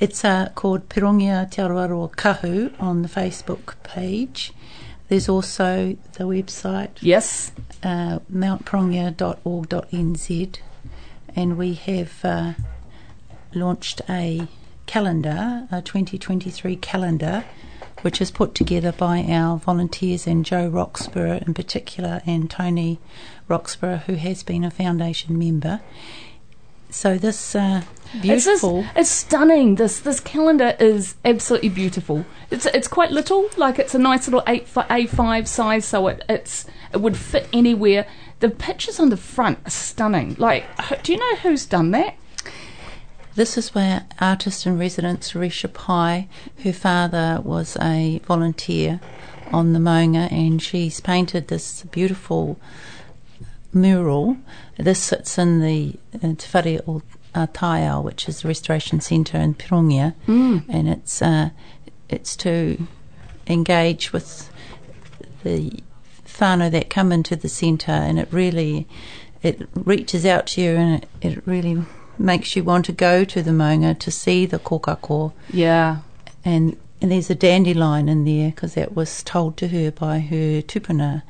It's 0.00 0.24
uh, 0.24 0.50
called 0.54 0.88
Pirongia 0.88 1.50
Te 1.50 1.62
Aroaro 1.62 2.10
Kahu 2.14 2.72
on 2.80 3.02
the 3.02 3.08
Facebook 3.08 3.74
page. 3.82 4.52
There's 5.08 5.28
also 5.28 5.96
the 6.14 6.24
website 6.24 6.90
Yes. 7.00 7.52
uh, 7.82 8.18
mountpirongia.org.nz 8.32 10.56
and 11.36 11.58
we 11.58 11.74
have 11.74 12.24
uh, 12.24 12.52
launched 13.54 14.00
a 14.08 14.46
calendar, 14.86 15.68
a 15.70 15.82
2023 15.82 16.76
calendar, 16.76 17.44
which 18.02 18.20
is 18.20 18.30
put 18.30 18.54
together 18.54 18.92
by 18.92 19.22
our 19.22 19.56
volunteers 19.58 20.26
and 20.26 20.44
Joe 20.44 20.68
Roxburgh 20.68 21.42
in 21.46 21.54
particular 21.54 22.20
and 22.26 22.50
Tony 22.50 22.98
Roxburgh, 23.48 24.00
who 24.02 24.14
has 24.14 24.42
been 24.42 24.64
a 24.64 24.70
foundation 24.70 25.38
member. 25.38 25.80
So 26.94 27.18
this 27.18 27.56
uh, 27.56 27.82
It's, 28.22 28.44
just- 28.44 28.62
beautiful. 28.62 28.84
it's 28.94 29.10
stunning. 29.10 29.74
This 29.74 29.98
this 29.98 30.20
calendar 30.20 30.76
is 30.78 31.16
absolutely 31.24 31.70
beautiful. 31.70 32.24
It's 32.52 32.66
it's 32.66 32.86
quite 32.88 33.10
little, 33.10 33.48
like 33.56 33.80
it's 33.80 33.94
a 33.96 33.98
nice 33.98 34.28
little 34.28 34.44
eight 34.46 34.68
fi- 34.68 34.86
A5 34.86 35.48
size, 35.48 35.84
so 35.84 36.06
it 36.06 36.22
it's 36.28 36.66
it 36.92 37.00
would 37.00 37.16
fit 37.16 37.48
anywhere. 37.52 38.06
The 38.38 38.48
pictures 38.48 39.00
on 39.00 39.08
the 39.10 39.16
front 39.16 39.58
are 39.66 39.70
stunning. 39.70 40.36
Like, 40.38 40.64
do 41.02 41.12
you 41.12 41.18
know 41.18 41.36
who's 41.36 41.66
done 41.66 41.90
that? 41.92 42.14
This 43.34 43.58
is 43.58 43.74
where 43.74 44.06
artist 44.20 44.64
in 44.64 44.78
residence 44.78 45.32
Risha 45.32 45.72
Pai, 45.72 46.28
her 46.62 46.72
father 46.72 47.40
was 47.42 47.76
a 47.80 48.20
volunteer 48.24 49.00
on 49.52 49.72
the 49.72 49.80
Maunga, 49.80 50.30
and 50.30 50.62
she's 50.62 51.00
painted 51.00 51.48
this 51.48 51.82
beautiful 51.90 52.56
mural. 53.74 54.36
This 54.78 54.98
sits 55.00 55.38
in 55.38 55.60
the 55.60 55.94
uh, 56.22 56.34
Te 56.38 56.48
Whare 56.52 56.80
o 56.86 57.02
Taiao, 57.34 58.02
which 58.02 58.28
is 58.28 58.42
the 58.42 58.48
restoration 58.48 59.00
centre 59.00 59.38
in 59.38 59.54
Pirongia, 59.54 60.14
and 60.26 60.88
it's 60.88 61.20
uh, 61.22 61.50
it's 62.08 62.36
to 62.36 62.86
engage 63.46 64.12
with 64.12 64.50
the 65.42 65.72
whānau 66.26 66.70
that 66.70 66.90
come 66.90 67.12
into 67.12 67.36
the 67.36 67.48
centre, 67.48 67.92
and 67.92 68.18
it 68.18 68.28
really 68.30 68.86
it 69.42 69.68
reaches 69.74 70.24
out 70.24 70.46
to 70.48 70.60
you, 70.62 70.70
and 70.76 71.02
it, 71.02 71.08
it 71.36 71.46
really 71.46 71.82
makes 72.18 72.54
you 72.56 72.62
want 72.64 72.84
to 72.86 72.92
go 72.92 73.24
to 73.24 73.42
the 73.42 73.50
Maunga 73.50 73.98
to 73.98 74.10
see 74.10 74.46
the 74.46 74.58
kokako 74.58 75.32
Yeah. 75.52 75.98
and 76.44 76.76
and 77.02 77.10
there's 77.10 77.28
a 77.28 77.34
dandelion 77.34 78.08
in 78.08 78.24
there 78.24 78.50
because 78.50 78.74
that 78.74 78.94
was 78.94 79.22
told 79.24 79.56
to 79.58 79.68
her 79.68 79.90
by 79.90 80.20
her 80.20 80.62
tupuna 80.62 81.22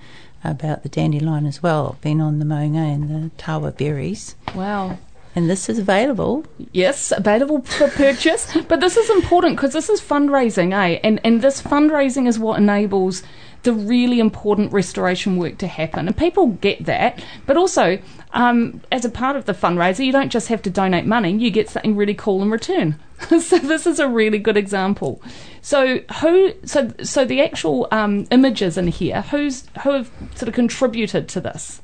about 0.44 0.82
the 0.82 0.88
dandelion 0.88 1.46
as 1.46 1.62
well, 1.62 1.96
Been 2.02 2.20
on 2.20 2.38
the 2.38 2.44
maunga 2.44 2.94
and 2.94 3.08
the 3.08 3.30
tawa 3.36 3.76
berries. 3.76 4.36
Wow. 4.54 4.98
And 5.34 5.50
this 5.50 5.68
is 5.68 5.78
available. 5.78 6.44
Yes, 6.72 7.10
available 7.10 7.62
for 7.62 7.88
purchase. 7.88 8.56
but 8.68 8.80
this 8.80 8.96
is 8.96 9.10
important 9.10 9.56
because 9.56 9.72
this 9.72 9.88
is 9.88 10.00
fundraising, 10.00 10.72
eh? 10.72 11.00
And 11.02 11.20
and 11.24 11.42
this 11.42 11.60
fundraising 11.60 12.28
is 12.28 12.38
what 12.38 12.58
enables 12.58 13.22
the 13.64 13.72
really 13.72 14.20
important 14.20 14.72
restoration 14.72 15.36
work 15.36 15.58
to 15.58 15.66
happen. 15.66 16.06
And 16.06 16.16
people 16.16 16.48
get 16.48 16.84
that, 16.84 17.24
but 17.46 17.56
also 17.56 17.98
um, 18.32 18.80
as 18.92 19.04
a 19.04 19.08
part 19.08 19.36
of 19.36 19.46
the 19.46 19.54
fundraiser, 19.54 20.04
you 20.04 20.12
don't 20.12 20.30
just 20.30 20.48
have 20.48 20.62
to 20.62 20.70
donate 20.70 21.06
money; 21.06 21.32
you 21.32 21.50
get 21.50 21.68
something 21.68 21.96
really 21.96 22.14
cool 22.14 22.42
in 22.42 22.50
return. 22.50 23.00
so 23.40 23.58
this 23.58 23.86
is 23.86 23.98
a 23.98 24.08
really 24.08 24.38
good 24.38 24.56
example. 24.56 25.22
So 25.62 26.00
who? 26.20 26.52
So 26.64 26.92
so 27.02 27.24
the 27.24 27.40
actual 27.40 27.88
um, 27.90 28.26
images 28.30 28.76
in 28.76 28.88
here. 28.88 29.22
Who's 29.22 29.66
who 29.82 29.92
have 29.92 30.10
sort 30.34 30.48
of 30.48 30.54
contributed 30.54 31.28
to 31.30 31.40
this? 31.40 31.80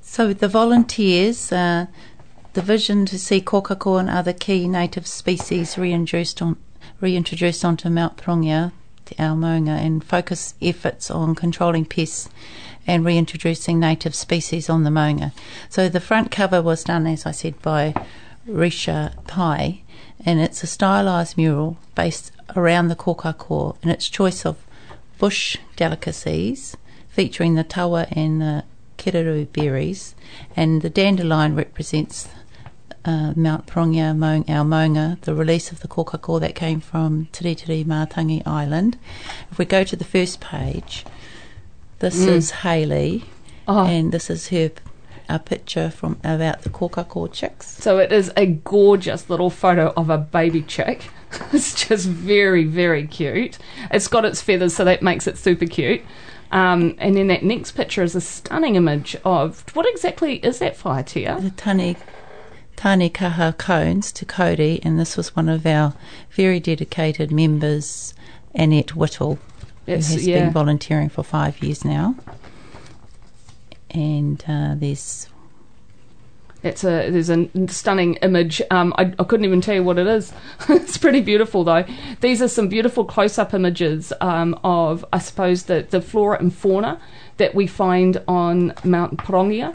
So 0.00 0.32
the 0.32 0.48
volunteers, 0.48 1.52
uh, 1.52 1.86
the 2.52 2.62
vision 2.62 3.06
to 3.06 3.18
see 3.18 3.40
kokako 3.40 3.98
and 3.98 4.10
other 4.10 4.32
key 4.32 4.68
native 4.68 5.06
species 5.06 5.78
reintroduced 5.78 6.42
on 6.42 6.56
reintroduced 7.00 7.64
onto 7.64 7.88
Mount 7.88 8.16
Pirongia, 8.16 8.72
te 9.06 9.14
ao 9.18 9.34
maunga, 9.34 9.78
and 9.78 10.04
focus 10.04 10.54
efforts 10.60 11.10
on 11.10 11.34
controlling 11.34 11.84
pests 11.84 12.28
and 12.86 13.04
reintroducing 13.04 13.78
native 13.78 14.14
species 14.14 14.68
on 14.68 14.84
the 14.84 14.90
maunga. 14.90 15.32
So 15.68 15.88
the 15.88 16.00
front 16.00 16.30
cover 16.30 16.60
was 16.60 16.84
done, 16.84 17.06
as 17.06 17.26
I 17.26 17.30
said, 17.30 17.60
by 17.62 17.94
Risha 18.48 19.14
Pai, 19.26 19.84
and 20.24 20.40
it's 20.40 20.62
a 20.62 20.66
stylised 20.66 21.36
mural 21.36 21.76
based 21.94 22.32
around 22.56 22.88
the 22.88 22.96
kokako 22.96 23.76
and 23.82 23.90
its 23.90 24.08
choice 24.08 24.44
of 24.44 24.56
bush 25.18 25.56
delicacies 25.76 26.76
featuring 27.08 27.54
the 27.54 27.64
tawa 27.64 28.06
and 28.12 28.40
the 28.40 28.64
kereru 28.98 29.50
berries, 29.52 30.14
and 30.56 30.82
the 30.82 30.90
dandelion 30.90 31.54
represents 31.54 32.28
uh, 33.04 33.32
Mount 33.34 33.66
Pirongia, 33.66 34.14
Maung, 34.14 34.48
our 34.48 35.16
the 35.22 35.34
release 35.34 35.72
of 35.72 35.80
the 35.80 35.88
kokako 35.88 36.40
that 36.40 36.54
came 36.54 36.80
from 36.80 37.26
Tiritiri 37.32 37.84
Mātangi 37.84 38.46
Island. 38.46 38.98
If 39.50 39.58
we 39.58 39.64
go 39.64 39.84
to 39.84 39.96
the 39.96 40.04
first 40.04 40.40
page, 40.40 41.04
this 42.00 42.20
is 42.20 42.50
Hayley, 42.50 43.24
Oh. 43.68 43.86
and 43.86 44.10
this 44.10 44.30
is 44.30 44.48
her 44.48 44.70
a 45.30 45.38
picture 45.38 45.90
from 45.90 46.18
about 46.24 46.62
the 46.62 46.70
kokako 46.70 47.32
chicks. 47.32 47.66
So 47.66 47.98
it 47.98 48.12
is 48.12 48.32
a 48.36 48.46
gorgeous 48.46 49.30
little 49.30 49.50
photo 49.50 49.92
of 49.96 50.10
a 50.10 50.18
baby 50.18 50.62
chick. 50.62 51.08
It's 51.52 51.86
just 51.86 52.08
very, 52.08 52.64
very 52.64 53.06
cute. 53.06 53.56
It's 53.92 54.08
got 54.08 54.24
its 54.24 54.42
feathers, 54.42 54.74
so 54.74 54.84
that 54.84 55.00
makes 55.00 55.28
it 55.28 55.38
super 55.38 55.64
cute. 55.64 56.02
Um, 56.50 56.96
and 56.98 57.16
then 57.16 57.28
that 57.28 57.44
next 57.44 57.72
picture 57.72 58.02
is 58.02 58.16
a 58.16 58.20
stunning 58.20 58.74
image 58.74 59.16
of 59.24 59.64
what 59.76 59.86
exactly 59.88 60.36
is 60.36 60.58
that 60.58 60.76
fire 60.76 61.04
tier? 61.04 61.40
the 61.40 61.50
tani 61.50 61.96
tani 62.74 63.10
kaha 63.10 63.56
cones 63.56 64.10
to 64.10 64.24
Cody, 64.24 64.80
and 64.82 64.98
this 64.98 65.16
was 65.16 65.36
one 65.36 65.48
of 65.48 65.66
our 65.66 65.94
very 66.32 66.58
dedicated 66.58 67.30
members, 67.30 68.14
Annette 68.54 68.96
Whittle, 68.96 69.38
who 69.86 69.92
has 69.92 70.26
yeah. 70.26 70.44
been 70.44 70.52
volunteering 70.52 71.08
for 71.08 71.22
five 71.22 71.62
years 71.62 71.84
now. 71.84 72.16
And 73.90 74.44
uh, 74.48 74.74
there's 74.76 75.28
It's 76.62 76.84
a 76.84 77.10
there's 77.10 77.30
a 77.30 77.48
stunning 77.68 78.16
image. 78.16 78.60
Um, 78.70 78.92
I, 78.98 79.14
I 79.18 79.24
couldn't 79.24 79.46
even 79.46 79.62
tell 79.62 79.74
you 79.76 79.82
what 79.84 79.98
it 79.98 80.06
is. 80.06 80.32
it's 80.68 80.98
pretty 80.98 81.20
beautiful 81.22 81.64
though. 81.64 81.84
These 82.20 82.42
are 82.42 82.48
some 82.48 82.68
beautiful 82.68 83.04
close-up 83.06 83.54
images 83.54 84.12
um, 84.20 84.58
of 84.64 85.04
I 85.12 85.20
suppose 85.20 85.64
the 85.64 85.86
the 85.88 86.02
flora 86.02 86.38
and 86.38 86.54
fauna 86.54 87.00
that 87.38 87.54
we 87.54 87.66
find 87.66 88.22
on 88.28 88.74
Mount 88.84 89.18
Pirongia. 89.18 89.74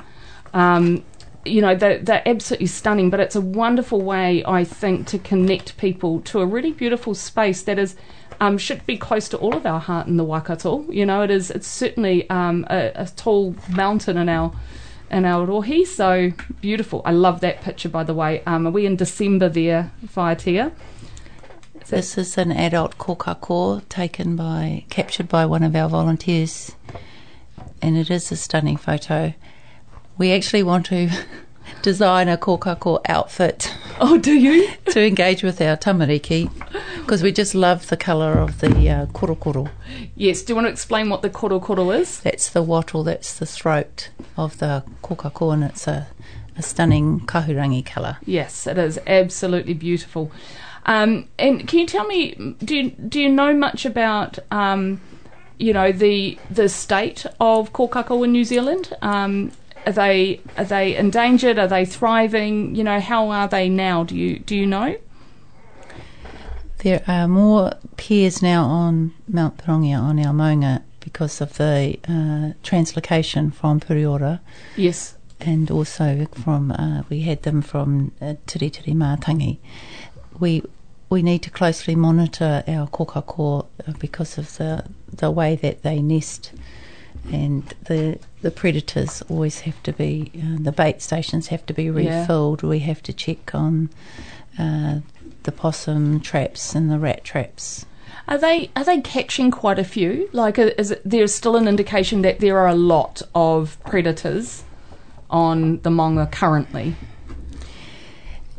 Um, 0.54 1.04
you 1.46 1.62
know 1.62 1.76
they're, 1.76 2.00
they're 2.00 2.28
absolutely 2.28 2.68
stunning, 2.68 3.10
but 3.10 3.20
it's 3.20 3.36
a 3.36 3.42
wonderful 3.42 4.02
way 4.02 4.44
I 4.46 4.64
think 4.64 5.08
to 5.08 5.20
connect 5.20 5.78
people 5.78 6.22
to 6.22 6.42
a 6.42 6.46
really 6.46 6.72
beautiful 6.74 7.16
space 7.16 7.64
that 7.64 7.80
is. 7.80 7.96
Um, 8.42 8.58
should 8.58 8.86
be 8.86 8.98
close 8.98 9.30
to 9.30 9.38
all 9.38 9.56
of 9.56 9.66
our 9.66 9.80
heart 9.80 10.08
in 10.08 10.18
the 10.18 10.24
Waikato. 10.24 10.86
You 10.90 11.06
know, 11.06 11.22
it 11.22 11.32
is. 11.32 11.52
It's 11.52 11.68
certainly 11.68 12.30
um, 12.30 12.66
a, 12.70 12.92
a 12.96 13.08
tall 13.16 13.56
mountain 13.70 14.18
in 14.18 14.30
our 14.30 14.52
in 15.10 15.26
our 15.26 15.46
rohe. 15.48 15.86
So 15.88 16.32
beautiful. 16.62 17.02
I 17.06 17.12
love 17.12 17.40
that 17.42 17.62
picture, 17.62 17.90
by 17.90 18.04
the 18.04 18.14
way. 18.14 18.44
Um, 18.46 18.68
are 18.68 18.72
we 18.72 18.86
in 18.86 18.96
December 18.96 19.50
there, 19.50 19.92
Whaetia? 20.14 20.72
this 21.90 22.18
is 22.18 22.36
an 22.38 22.52
adult 22.52 22.98
kokako 22.98 23.88
taken 23.90 24.36
by 24.36 24.84
captured 24.90 25.30
by 25.30 25.46
one 25.46 25.62
of 25.64 25.76
our 25.76 25.88
volunteers, 25.88 26.76
and 27.82 27.96
it 27.98 28.10
is 28.10 28.32
a 28.32 28.36
stunning 28.36 28.78
photo. 28.78 29.34
We 30.18 30.32
actually 30.34 30.64
want 30.64 30.88
to 30.88 31.10
design 31.82 32.28
a 32.28 32.38
kokako 32.38 33.02
outfit 33.08 33.72
Oh, 34.02 34.18
do 34.18 34.34
you? 34.34 34.70
to 34.88 35.06
engage 35.06 35.42
with 35.42 35.62
our 35.62 35.78
tamariki 35.78 36.52
because 37.06 37.22
we 37.22 37.32
just 37.32 37.54
love 37.54 37.88
the 37.90 37.98
colour 37.98 38.34
of 38.34 38.62
the 38.62 38.90
uh, 38.90 39.06
korokoro. 39.08 39.70
Yes. 40.16 40.42
Do 40.42 40.52
you 40.52 40.56
want 40.56 40.66
to 40.66 40.72
explain 40.72 41.08
what 41.10 41.22
the 41.22 41.30
koro 41.30 41.60
koro 41.60 41.92
is? 41.92 42.20
That's 42.22 42.50
the 42.50 42.64
wattle, 42.64 43.04
that's 43.04 43.38
the 43.38 43.46
throat 43.46 44.10
of 44.36 44.58
the 44.58 44.84
kokako, 45.04 45.54
and 45.54 45.64
it's 45.64 45.88
a, 45.88 46.08
a 46.58 46.64
stunning 46.64 47.20
kahurangi 47.20 47.86
colour. 47.86 48.18
Yes, 48.26 48.66
it 48.66 48.80
is 48.80 48.98
absolutely 49.06 49.76
beautiful. 49.76 50.32
Um, 50.88 51.30
and 51.38 51.68
can 51.68 51.80
you 51.80 51.86
tell 51.86 52.08
me, 52.08 52.56
do 52.64 52.76
you, 52.76 52.90
do 52.90 53.22
you 53.22 53.30
know 53.30 53.54
much 53.54 53.86
about, 53.86 54.40
um, 54.50 55.00
you 55.60 55.74
know, 55.74 55.92
the 55.92 56.40
the 56.50 56.68
state 56.68 57.28
of 57.40 57.72
kōkako 57.72 58.26
in 58.26 58.32
New 58.32 58.44
Zealand? 58.44 58.96
Um, 59.04 59.52
are 59.86 59.92
they 59.92 60.42
are 60.58 60.66
they 60.66 60.96
endangered? 60.96 61.60
Are 61.60 61.68
they 61.68 61.86
thriving? 61.86 62.74
You 62.74 62.84
know, 62.84 63.00
how 63.00 63.30
are 63.30 63.48
they 63.48 63.70
now? 63.70 64.04
Do 64.04 64.18
you 64.18 64.40
do 64.40 64.56
you 64.56 64.66
know? 64.66 64.98
There 66.86 67.02
are 67.08 67.28
more 67.28 67.72
pairs 67.98 68.44
now 68.44 68.64
on 68.66 69.12
Mount 69.28 69.58
Pirongia 69.58 69.98
on 70.00 70.20
our 70.20 70.32
maunga 70.32 70.84
because 71.00 71.42
of 71.42 71.58
the 71.58 71.98
uh, 72.08 72.54
translocation 72.64 73.52
from 73.52 73.80
Pureora 73.80 74.40
Yes. 74.78 75.16
and 75.42 75.72
also 75.72 76.28
from 76.34 76.72
uh, 76.72 77.02
we 77.10 77.22
had 77.22 77.42
them 77.42 77.64
from 77.64 78.12
uh, 78.22 78.36
Mātangi. 78.46 79.58
We 80.40 80.62
we 81.10 81.24
need 81.24 81.42
to 81.42 81.50
closely 81.50 81.96
monitor 81.96 82.64
our 82.68 82.86
kokako 82.88 83.66
uh, 83.88 83.94
because 83.98 84.38
of 84.38 84.56
the 84.58 84.86
the 85.12 85.32
way 85.32 85.56
that 85.56 85.82
they 85.82 86.04
nest 86.04 86.52
and 87.34 87.64
the 87.86 88.20
the 88.44 88.52
predators 88.52 89.24
always 89.28 89.62
have 89.62 89.82
to 89.82 89.92
be 89.92 90.32
uh, 90.38 90.58
the 90.62 90.72
bait 90.72 91.02
stations 91.02 91.48
have 91.48 91.66
to 91.66 91.74
be 91.74 91.86
Yeah. 91.86 92.22
refilled. 92.22 92.62
We 92.62 92.78
have 92.82 93.02
to 93.02 93.12
check 93.12 93.56
on 93.56 93.90
uh, 94.60 95.00
the 95.46 95.52
possum 95.52 96.20
traps 96.20 96.76
and 96.76 96.92
the 96.92 97.00
rat 97.00 97.24
traps. 97.24 97.86
Are 98.28 98.38
they 98.38 98.72
are 98.76 98.84
they 98.84 99.02
catching 99.02 99.52
quite 99.52 99.80
a 99.80 99.84
few? 99.84 100.30
Like, 100.34 100.60
uh, 100.60 100.72
is 100.78 100.92
it, 100.92 101.02
there's 101.06 101.34
still 101.34 101.56
an 101.56 101.68
indication 101.68 102.22
that 102.24 102.40
there 102.40 102.58
are 102.58 102.68
a 102.68 102.76
lot 102.76 103.22
of 103.34 103.78
predators 103.86 104.64
on 105.30 105.80
the 105.82 105.90
maunga 105.90 106.32
currently? 106.32 106.96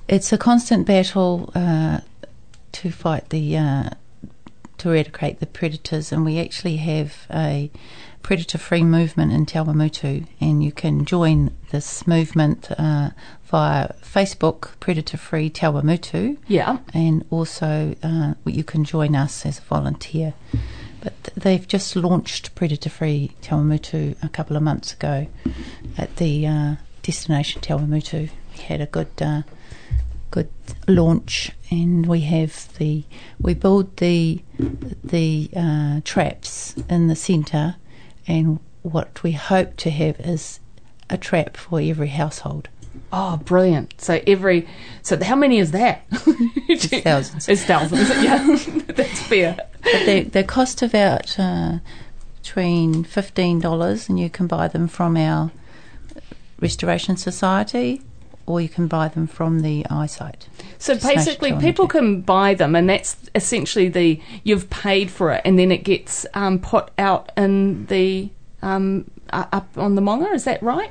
It's 0.08 0.32
a 0.32 0.38
constant 0.38 0.86
battle 0.86 1.50
uh, 1.54 2.00
to 2.72 2.90
fight 2.90 3.30
the 3.30 3.56
uh, 3.56 3.90
to 4.78 4.90
eradicate 4.90 5.40
the 5.40 5.46
predators, 5.46 6.12
and 6.12 6.24
we 6.24 6.38
actually 6.38 6.76
have 6.76 7.26
a 7.30 7.70
predator-free 8.30 8.82
movement 8.82 9.30
in 9.32 9.46
Te 9.46 9.56
Awamutu, 9.56 10.26
and 10.40 10.62
you 10.64 10.72
can 10.72 11.04
join 11.04 11.52
this 11.70 12.08
movement 12.08 12.68
uh, 12.76 13.10
via 13.44 13.94
Facebook, 14.02 14.70
Predator-Free 14.80 15.48
Te 15.50 15.64
Awamutu, 15.64 16.36
Yeah. 16.48 16.78
and 16.92 17.24
also 17.30 17.94
uh, 18.02 18.34
you 18.44 18.64
can 18.64 18.82
join 18.84 19.14
us 19.14 19.46
as 19.46 19.60
a 19.60 19.62
volunteer. 19.62 20.34
But 21.00 21.12
th- 21.22 21.36
they've 21.36 21.68
just 21.68 21.94
launched 21.94 22.52
Predator 22.56 22.90
Free 22.90 23.30
Te 23.42 23.50
Awamutu 23.50 24.16
a 24.24 24.28
couple 24.28 24.56
of 24.56 24.62
months 24.64 24.92
ago 24.92 25.28
at 25.96 26.16
the 26.16 26.46
uh, 26.48 26.74
destination 27.02 27.60
Te 27.62 27.72
Awamutu. 27.74 28.28
We 28.56 28.62
had 28.64 28.80
a 28.80 28.86
good 28.86 29.22
uh, 29.22 29.42
good 30.32 30.48
launch, 30.88 31.52
and 31.70 32.06
we 32.06 32.22
have 32.22 32.76
the 32.78 33.04
we 33.40 33.54
build 33.54 33.96
the 33.98 34.42
the 35.04 35.48
uh, 35.56 36.00
traps 36.02 36.74
in 36.90 37.06
the 37.06 37.14
centre, 37.14 37.76
and 38.26 38.60
what 38.82 39.22
we 39.22 39.32
hope 39.32 39.76
to 39.76 39.90
have 39.90 40.18
is 40.20 40.60
a 41.10 41.16
trap 41.16 41.56
for 41.56 41.80
every 41.80 42.08
household. 42.08 42.68
Oh, 43.12 43.36
brilliant! 43.38 44.00
So 44.00 44.20
every 44.26 44.66
so 45.02 45.22
how 45.22 45.36
many 45.36 45.58
is 45.58 45.70
that? 45.72 46.04
It's 46.68 46.86
thousands. 47.02 47.48
It's 47.48 47.64
thousands. 47.64 48.08
Yeah, 48.22 48.56
that's 48.86 49.22
fair. 49.22 49.56
But 49.82 50.06
they, 50.06 50.22
they 50.22 50.42
cost 50.42 50.82
about 50.82 51.38
uh, 51.38 51.78
between 52.42 53.04
fifteen 53.04 53.60
dollars, 53.60 54.08
and 54.08 54.18
you 54.18 54.30
can 54.30 54.46
buy 54.46 54.68
them 54.68 54.88
from 54.88 55.16
our 55.16 55.52
Restoration 56.60 57.16
Society, 57.16 58.02
or 58.46 58.60
you 58.60 58.68
can 58.68 58.86
buy 58.86 59.08
them 59.08 59.26
from 59.26 59.60
the 59.60 59.84
i-SITE. 59.90 60.48
So 60.78 60.94
basically, 60.94 61.52
people 61.54 61.88
can 61.88 62.20
buy 62.20 62.54
them, 62.54 62.76
and 62.76 62.88
that's 62.88 63.16
essentially 63.34 63.88
the 63.88 64.20
you've 64.44 64.70
paid 64.70 65.10
for 65.10 65.32
it, 65.32 65.42
and 65.44 65.58
then 65.58 65.72
it 65.72 65.84
gets 65.84 66.26
um, 66.34 66.58
put 66.58 66.90
out 66.98 67.32
in 67.36 67.86
the 67.86 68.30
um, 68.62 69.10
up 69.32 69.68
on 69.76 69.94
the 69.94 70.02
maunga. 70.02 70.32
Is 70.34 70.44
that 70.44 70.62
right? 70.62 70.90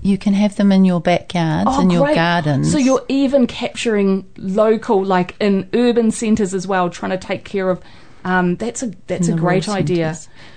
You 0.00 0.16
can 0.16 0.32
have 0.32 0.56
them 0.56 0.70
in 0.70 0.84
your 0.84 1.00
backyards, 1.00 1.76
in 1.78 1.90
your 1.90 2.02
Oh, 2.02 2.04
great. 2.04 2.14
gardens. 2.14 2.70
So 2.70 2.78
you're 2.78 3.04
even 3.08 3.46
capturing 3.46 4.26
local, 4.36 5.04
like 5.04 5.34
in 5.40 5.68
urban 5.74 6.12
centres 6.12 6.54
as 6.54 6.66
well, 6.68 6.88
trying 6.88 7.10
to 7.10 7.18
take 7.18 7.44
care 7.44 7.68
of. 7.68 7.82
Um, 8.24 8.56
that's 8.56 8.82
a 8.82 8.92
that's 9.08 9.28
a 9.28 9.32
great 9.34 9.68
idea. 9.68 10.16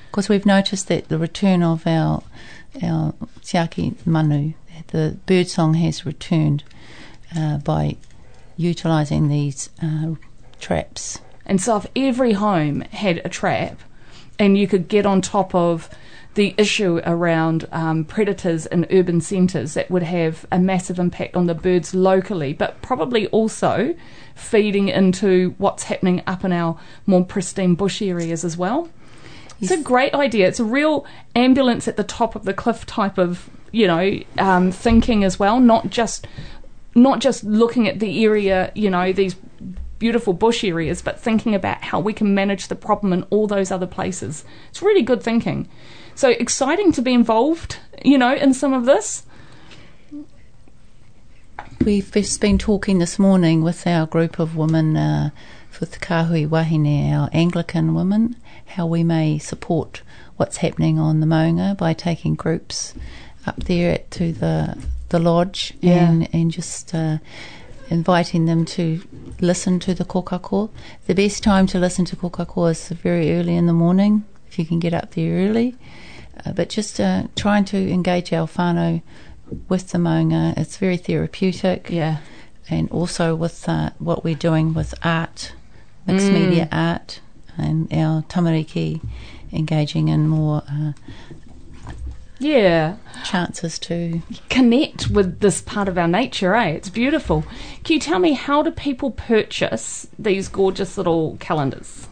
Because 0.10 0.30
we've 0.30 0.46
noticed 0.46 0.88
that 0.90 1.08
the 1.10 1.18
return 1.18 1.64
of 1.64 1.88
our 1.88 2.22
our 2.84 3.14
tiaki 3.42 3.96
manu, 4.06 4.54
the 4.88 5.18
birdsong 5.26 5.76
has 5.76 6.06
returned 6.06 6.64
uh, 7.36 7.58
by 7.58 7.98
utilising 8.58 9.30
these 9.30 9.70
uh, 9.82 10.16
traps. 10.60 11.20
And 11.46 11.62
so 11.62 11.78
if 11.78 11.88
every 11.96 12.34
home 12.34 12.82
had 12.82 13.22
a 13.26 13.30
trap, 13.30 13.80
and 14.40 14.58
you 14.58 14.68
could 14.68 14.88
get 14.88 15.06
on 15.06 15.22
top 15.22 15.54
of 15.54 15.90
the 16.34 16.56
issue 16.58 17.02
around 17.06 17.68
um, 17.72 18.06
predators 18.06 18.66
in 18.68 18.88
urban 18.90 19.20
centres, 19.22 19.74
that 19.74 19.92
would 19.92 20.04
have 20.04 20.46
a 20.52 20.58
massive 20.58 20.98
impact 20.98 21.36
on 21.36 21.46
the 21.46 21.54
birds 21.54 21.94
locally, 21.94 22.54
but 22.54 22.82
probably 22.82 23.28
also 23.28 23.94
feeding 24.34 24.88
into 24.88 25.54
what's 25.58 25.84
happening 25.84 26.24
up 26.26 26.44
in 26.44 26.54
our 26.54 26.80
more 27.06 27.26
pristine 27.26 27.76
bush 27.76 28.02
areas 28.02 28.46
as 28.46 28.56
well. 28.56 28.90
It's 29.62 29.72
a 29.72 29.82
great 29.82 30.14
idea. 30.14 30.48
It's 30.48 30.60
a 30.60 30.66
real 30.66 31.06
ambulance 31.36 31.88
at 31.88 31.96
the 31.98 32.04
top 32.04 32.36
of 32.36 32.46
the 32.46 32.54
cliff 32.54 32.86
type 32.86 33.18
of, 33.18 33.50
you 33.72 33.88
know, 33.88 34.20
um, 34.38 34.72
thinking 34.72 35.24
as 35.24 35.40
well. 35.40 35.60
Not 35.60 35.90
just, 35.90 36.28
not 36.96 37.20
just 37.20 37.44
looking 37.44 37.88
at 37.88 38.00
the 38.00 38.24
area, 38.24 38.72
you 38.76 38.90
know, 38.90 39.14
these 39.14 39.36
beautiful 40.00 40.34
bush 40.34 40.64
areas, 40.64 41.04
but 41.04 41.20
thinking 41.20 41.54
about 41.54 41.84
how 41.84 42.00
we 42.00 42.12
can 42.12 42.34
manage 42.34 42.70
the 42.70 42.76
problem 42.76 43.14
in 43.14 43.22
all 43.30 43.46
those 43.46 43.70
other 43.70 43.86
places. 43.86 44.44
It's 44.70 44.82
really 44.82 45.04
good 45.04 45.22
thinking. 45.22 45.70
So 46.16 46.30
exciting 46.30 46.92
to 46.94 47.04
be 47.04 47.14
involved, 47.14 47.78
you 48.04 48.18
know, 48.18 48.34
in 48.34 48.56
some 48.56 48.74
of 48.74 48.86
this. 48.86 49.24
We've 51.86 52.12
just 52.12 52.42
been 52.42 52.58
talking 52.58 52.98
this 52.98 53.20
morning 53.20 53.64
with 53.64 53.86
our 53.86 54.08
group 54.08 54.40
of 54.40 54.56
women, 54.56 54.98
uh, 54.98 55.30
with 55.82 56.00
Kahui 56.00 56.48
Wahine, 56.48 57.12
our 57.12 57.30
Anglican 57.34 57.94
women, 57.94 58.38
how 58.68 58.86
we 58.86 59.04
may 59.04 59.38
support 59.40 60.02
what's 60.38 60.58
happening 60.58 60.98
on 61.00 61.20
the 61.20 61.26
Maunga 61.26 61.76
by 61.76 61.92
taking 61.94 62.36
groups 62.36 62.94
up 63.46 63.58
there 63.64 63.92
at, 63.96 64.10
to 64.12 64.32
the 64.32 64.78
the 65.10 65.20
lodge 65.20 65.74
Yeah. 65.82 66.10
and 66.10 66.30
and 66.34 66.52
just 66.52 66.96
uh, 66.96 67.18
inviting 67.90 68.46
them 68.46 68.64
to 68.66 69.02
listen 69.42 69.80
to 69.82 69.94
the 69.94 70.06
kokako. 70.06 70.70
The 71.08 71.16
best 71.16 71.44
time 71.44 71.68
to 71.68 71.80
listen 71.80 72.06
to 72.06 72.16
kokako 72.16 72.72
is 72.72 72.88
very 72.90 73.34
early 73.34 73.56
in 73.58 73.66
the 73.66 73.74
morning 73.74 74.24
if 74.48 74.58
you 74.60 74.66
can 74.66 74.80
get 74.80 74.94
up 74.94 75.12
there 75.12 75.50
early. 75.50 75.76
Uh, 76.46 76.54
but 76.54 76.70
just 76.70 77.00
uh, 77.00 77.24
trying 77.36 77.66
to 77.66 77.78
engage 77.92 78.32
our 78.32 78.48
whānau 78.48 79.02
with 79.68 79.90
the 79.90 79.98
maunga, 79.98 80.58
it's 80.58 80.78
very 80.78 80.98
therapeutic 80.98 81.90
Yeah. 81.90 82.18
and 82.70 82.90
also 82.92 83.36
with 83.36 83.68
uh, 83.68 83.90
what 84.00 84.24
we're 84.24 84.36
doing 84.36 84.74
with 84.74 84.94
art, 85.04 85.52
mixed 86.08 86.28
Mm. 86.28 86.34
media 86.34 86.70
art, 86.72 87.20
and 87.58 87.92
our 87.94 88.24
tamariki 88.24 89.02
engaging 89.54 90.08
in 90.08 90.28
more 90.28 90.64
uh, 90.70 90.94
Yeah. 92.40 92.96
chances 93.24 93.78
to. 93.80 94.22
Connect 94.50 95.10
with 95.10 95.40
this 95.42 95.62
part 95.62 95.88
of 95.88 95.98
our 95.98 96.08
nature, 96.08 96.56
eh? 96.56 96.70
It's 96.70 96.90
beautiful. 96.90 97.44
Can 97.84 97.94
you 97.96 98.00
tell 98.00 98.20
me 98.20 98.34
how 98.34 98.64
do 98.64 98.72
people 98.72 99.12
purchase 99.12 100.08
these 100.18 100.48
gorgeous 100.48 100.98
little 100.98 101.38
calendars? 101.40 102.08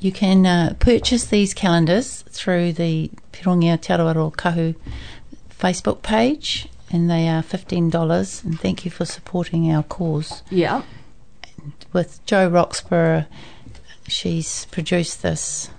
You 0.00 0.12
can 0.12 0.46
uh, 0.46 0.74
purchase 0.78 1.26
these 1.26 1.54
calendars 1.54 2.22
through 2.28 2.72
the 2.72 3.10
Pirongia 3.32 3.80
Te 3.80 3.92
Aroaro 3.92 4.32
Kahu 4.34 4.74
Facebook 5.50 6.02
page, 6.02 6.68
and 6.90 7.10
they 7.10 7.28
are 7.28 7.42
$15. 7.42 8.44
And 8.44 8.58
thank 8.60 8.84
you 8.84 8.90
for 8.90 9.04
supporting 9.04 9.70
our 9.72 9.82
cause. 9.82 10.42
Yeah. 10.50 10.82
With 11.92 12.24
Joe 12.26 12.48
Roxburgh, 12.48 13.26
she's 14.06 14.66
produced 14.66 15.22
this 15.22 15.70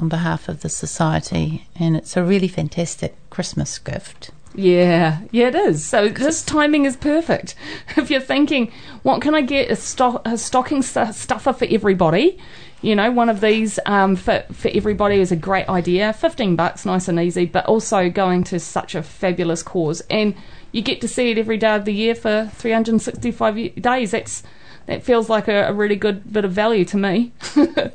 on 0.00 0.08
behalf 0.08 0.48
of 0.48 0.62
the 0.62 0.68
society, 0.68 1.66
and 1.76 1.96
it's 1.96 2.16
a 2.16 2.24
really 2.24 2.48
fantastic 2.48 3.14
Christmas 3.30 3.78
gift. 3.78 4.30
Yeah, 4.54 5.20
yeah, 5.30 5.48
it 5.48 5.54
is. 5.54 5.84
So 5.84 6.08
this 6.08 6.42
timing 6.42 6.84
is 6.84 6.96
perfect. 6.96 7.54
If 7.96 8.10
you're 8.10 8.20
thinking, 8.20 8.70
what 9.02 9.22
can 9.22 9.34
I 9.34 9.42
get 9.42 9.70
a, 9.70 9.76
stock, 9.76 10.22
a 10.26 10.36
stocking 10.36 10.82
stu- 10.82 11.12
stuffer 11.12 11.52
for 11.52 11.66
everybody? 11.70 12.38
You 12.82 12.96
know, 12.96 13.10
one 13.12 13.28
of 13.28 13.40
these 13.40 13.78
um, 13.86 14.16
for 14.16 14.44
for 14.52 14.68
everybody 14.74 15.20
is 15.20 15.30
a 15.30 15.36
great 15.36 15.68
idea. 15.68 16.12
Fifteen 16.12 16.56
bucks, 16.56 16.84
nice 16.84 17.06
and 17.06 17.20
easy, 17.20 17.46
but 17.46 17.64
also 17.66 18.10
going 18.10 18.42
to 18.44 18.58
such 18.58 18.96
a 18.96 19.02
fabulous 19.04 19.62
cause, 19.62 20.02
and 20.10 20.34
you 20.72 20.82
get 20.82 21.00
to 21.02 21.08
see 21.08 21.30
it 21.30 21.38
every 21.38 21.58
day 21.58 21.76
of 21.76 21.84
the 21.84 21.94
year 21.94 22.14
for 22.14 22.50
365 22.54 23.74
days. 23.80 24.10
That's 24.10 24.42
that 24.86 25.02
feels 25.02 25.28
like 25.28 25.48
a, 25.48 25.68
a 25.68 25.72
really 25.72 25.96
good 25.96 26.32
bit 26.32 26.44
of 26.44 26.52
value 26.52 26.84
to 26.86 26.96
me. 26.96 27.32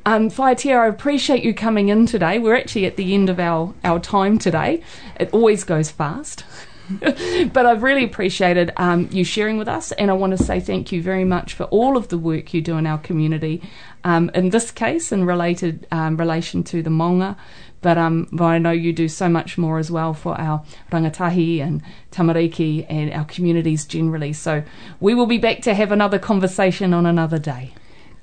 Um, 0.05 0.29
Whaetia, 0.29 0.77
I 0.77 0.87
appreciate 0.87 1.43
you 1.43 1.53
coming 1.53 1.87
in 1.87 2.05
today. 2.05 2.37
We're 2.37 2.57
actually 2.57 2.85
at 2.85 2.97
the 2.97 3.13
end 3.13 3.29
of 3.29 3.39
our, 3.39 3.73
our 3.85 3.99
time 3.99 4.37
today. 4.37 4.83
It 5.17 5.33
always 5.33 5.63
goes 5.63 5.91
fast. 5.91 6.43
but 6.99 7.65
I've 7.65 7.81
really 7.81 8.03
appreciated 8.03 8.73
um, 8.75 9.07
you 9.11 9.23
sharing 9.23 9.57
with 9.57 9.69
us, 9.69 9.93
and 9.93 10.11
I 10.11 10.13
want 10.13 10.37
to 10.37 10.43
say 10.43 10.59
thank 10.59 10.91
you 10.91 11.01
very 11.01 11.23
much 11.23 11.53
for 11.53 11.63
all 11.65 11.95
of 11.95 12.09
the 12.09 12.17
work 12.17 12.53
you 12.53 12.61
do 12.61 12.77
in 12.77 12.85
our 12.85 12.97
community. 12.97 13.61
Um, 14.03 14.29
in 14.33 14.49
this 14.49 14.71
case, 14.71 15.13
in 15.13 15.23
related 15.23 15.87
um, 15.91 16.17
relation 16.17 16.65
to 16.65 16.83
the 16.83 16.89
maunga, 16.89 17.37
but 17.81 17.97
um, 17.97 18.27
but 18.33 18.43
I 18.43 18.57
know 18.57 18.71
you 18.71 18.91
do 18.91 19.07
so 19.07 19.29
much 19.29 19.57
more 19.57 19.79
as 19.79 19.89
well 19.89 20.13
for 20.13 20.39
our 20.39 20.65
rangatahi 20.91 21.61
and 21.61 21.81
tamariki 22.11 22.85
and 22.89 23.13
our 23.13 23.25
communities 23.25 23.85
generally. 23.85 24.33
So 24.33 24.63
we 24.99 25.15
will 25.15 25.25
be 25.25 25.37
back 25.37 25.61
to 25.61 25.73
have 25.73 25.93
another 25.93 26.19
conversation 26.19 26.93
on 26.93 27.05
another 27.05 27.39
day. 27.39 27.73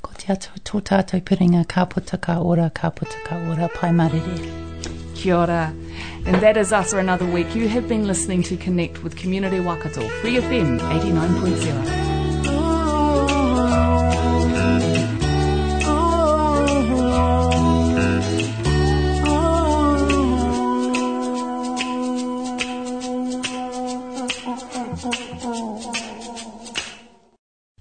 Ko 0.03 0.13
te 0.17 0.33
atu 0.33 0.61
tō 0.65 0.81
tātou 0.91 1.21
piringa 1.21 1.67
ka 1.69 1.85
puta 1.85 2.19
ka 2.19 2.39
ora, 2.41 2.71
ka 2.71 2.91
puta 2.91 3.21
ka 3.27 3.37
ora, 3.53 3.69
pai 3.69 3.91
marere. 3.91 4.37
Kia 5.15 5.37
ora. 5.37 5.75
And 6.27 6.37
that 6.37 6.57
is 6.57 6.73
us 6.73 6.93
for 6.93 6.99
another 6.99 7.27
week. 7.27 7.55
You 7.55 7.69
have 7.69 7.89
been 7.89 8.07
listening 8.07 8.43
to 8.45 8.57
Connect 8.57 9.03
with 9.03 9.17
Community 9.17 9.61
Waikato, 9.61 10.09
Free 10.21 10.37
FM 10.37 10.79
89.0. 10.81 12.10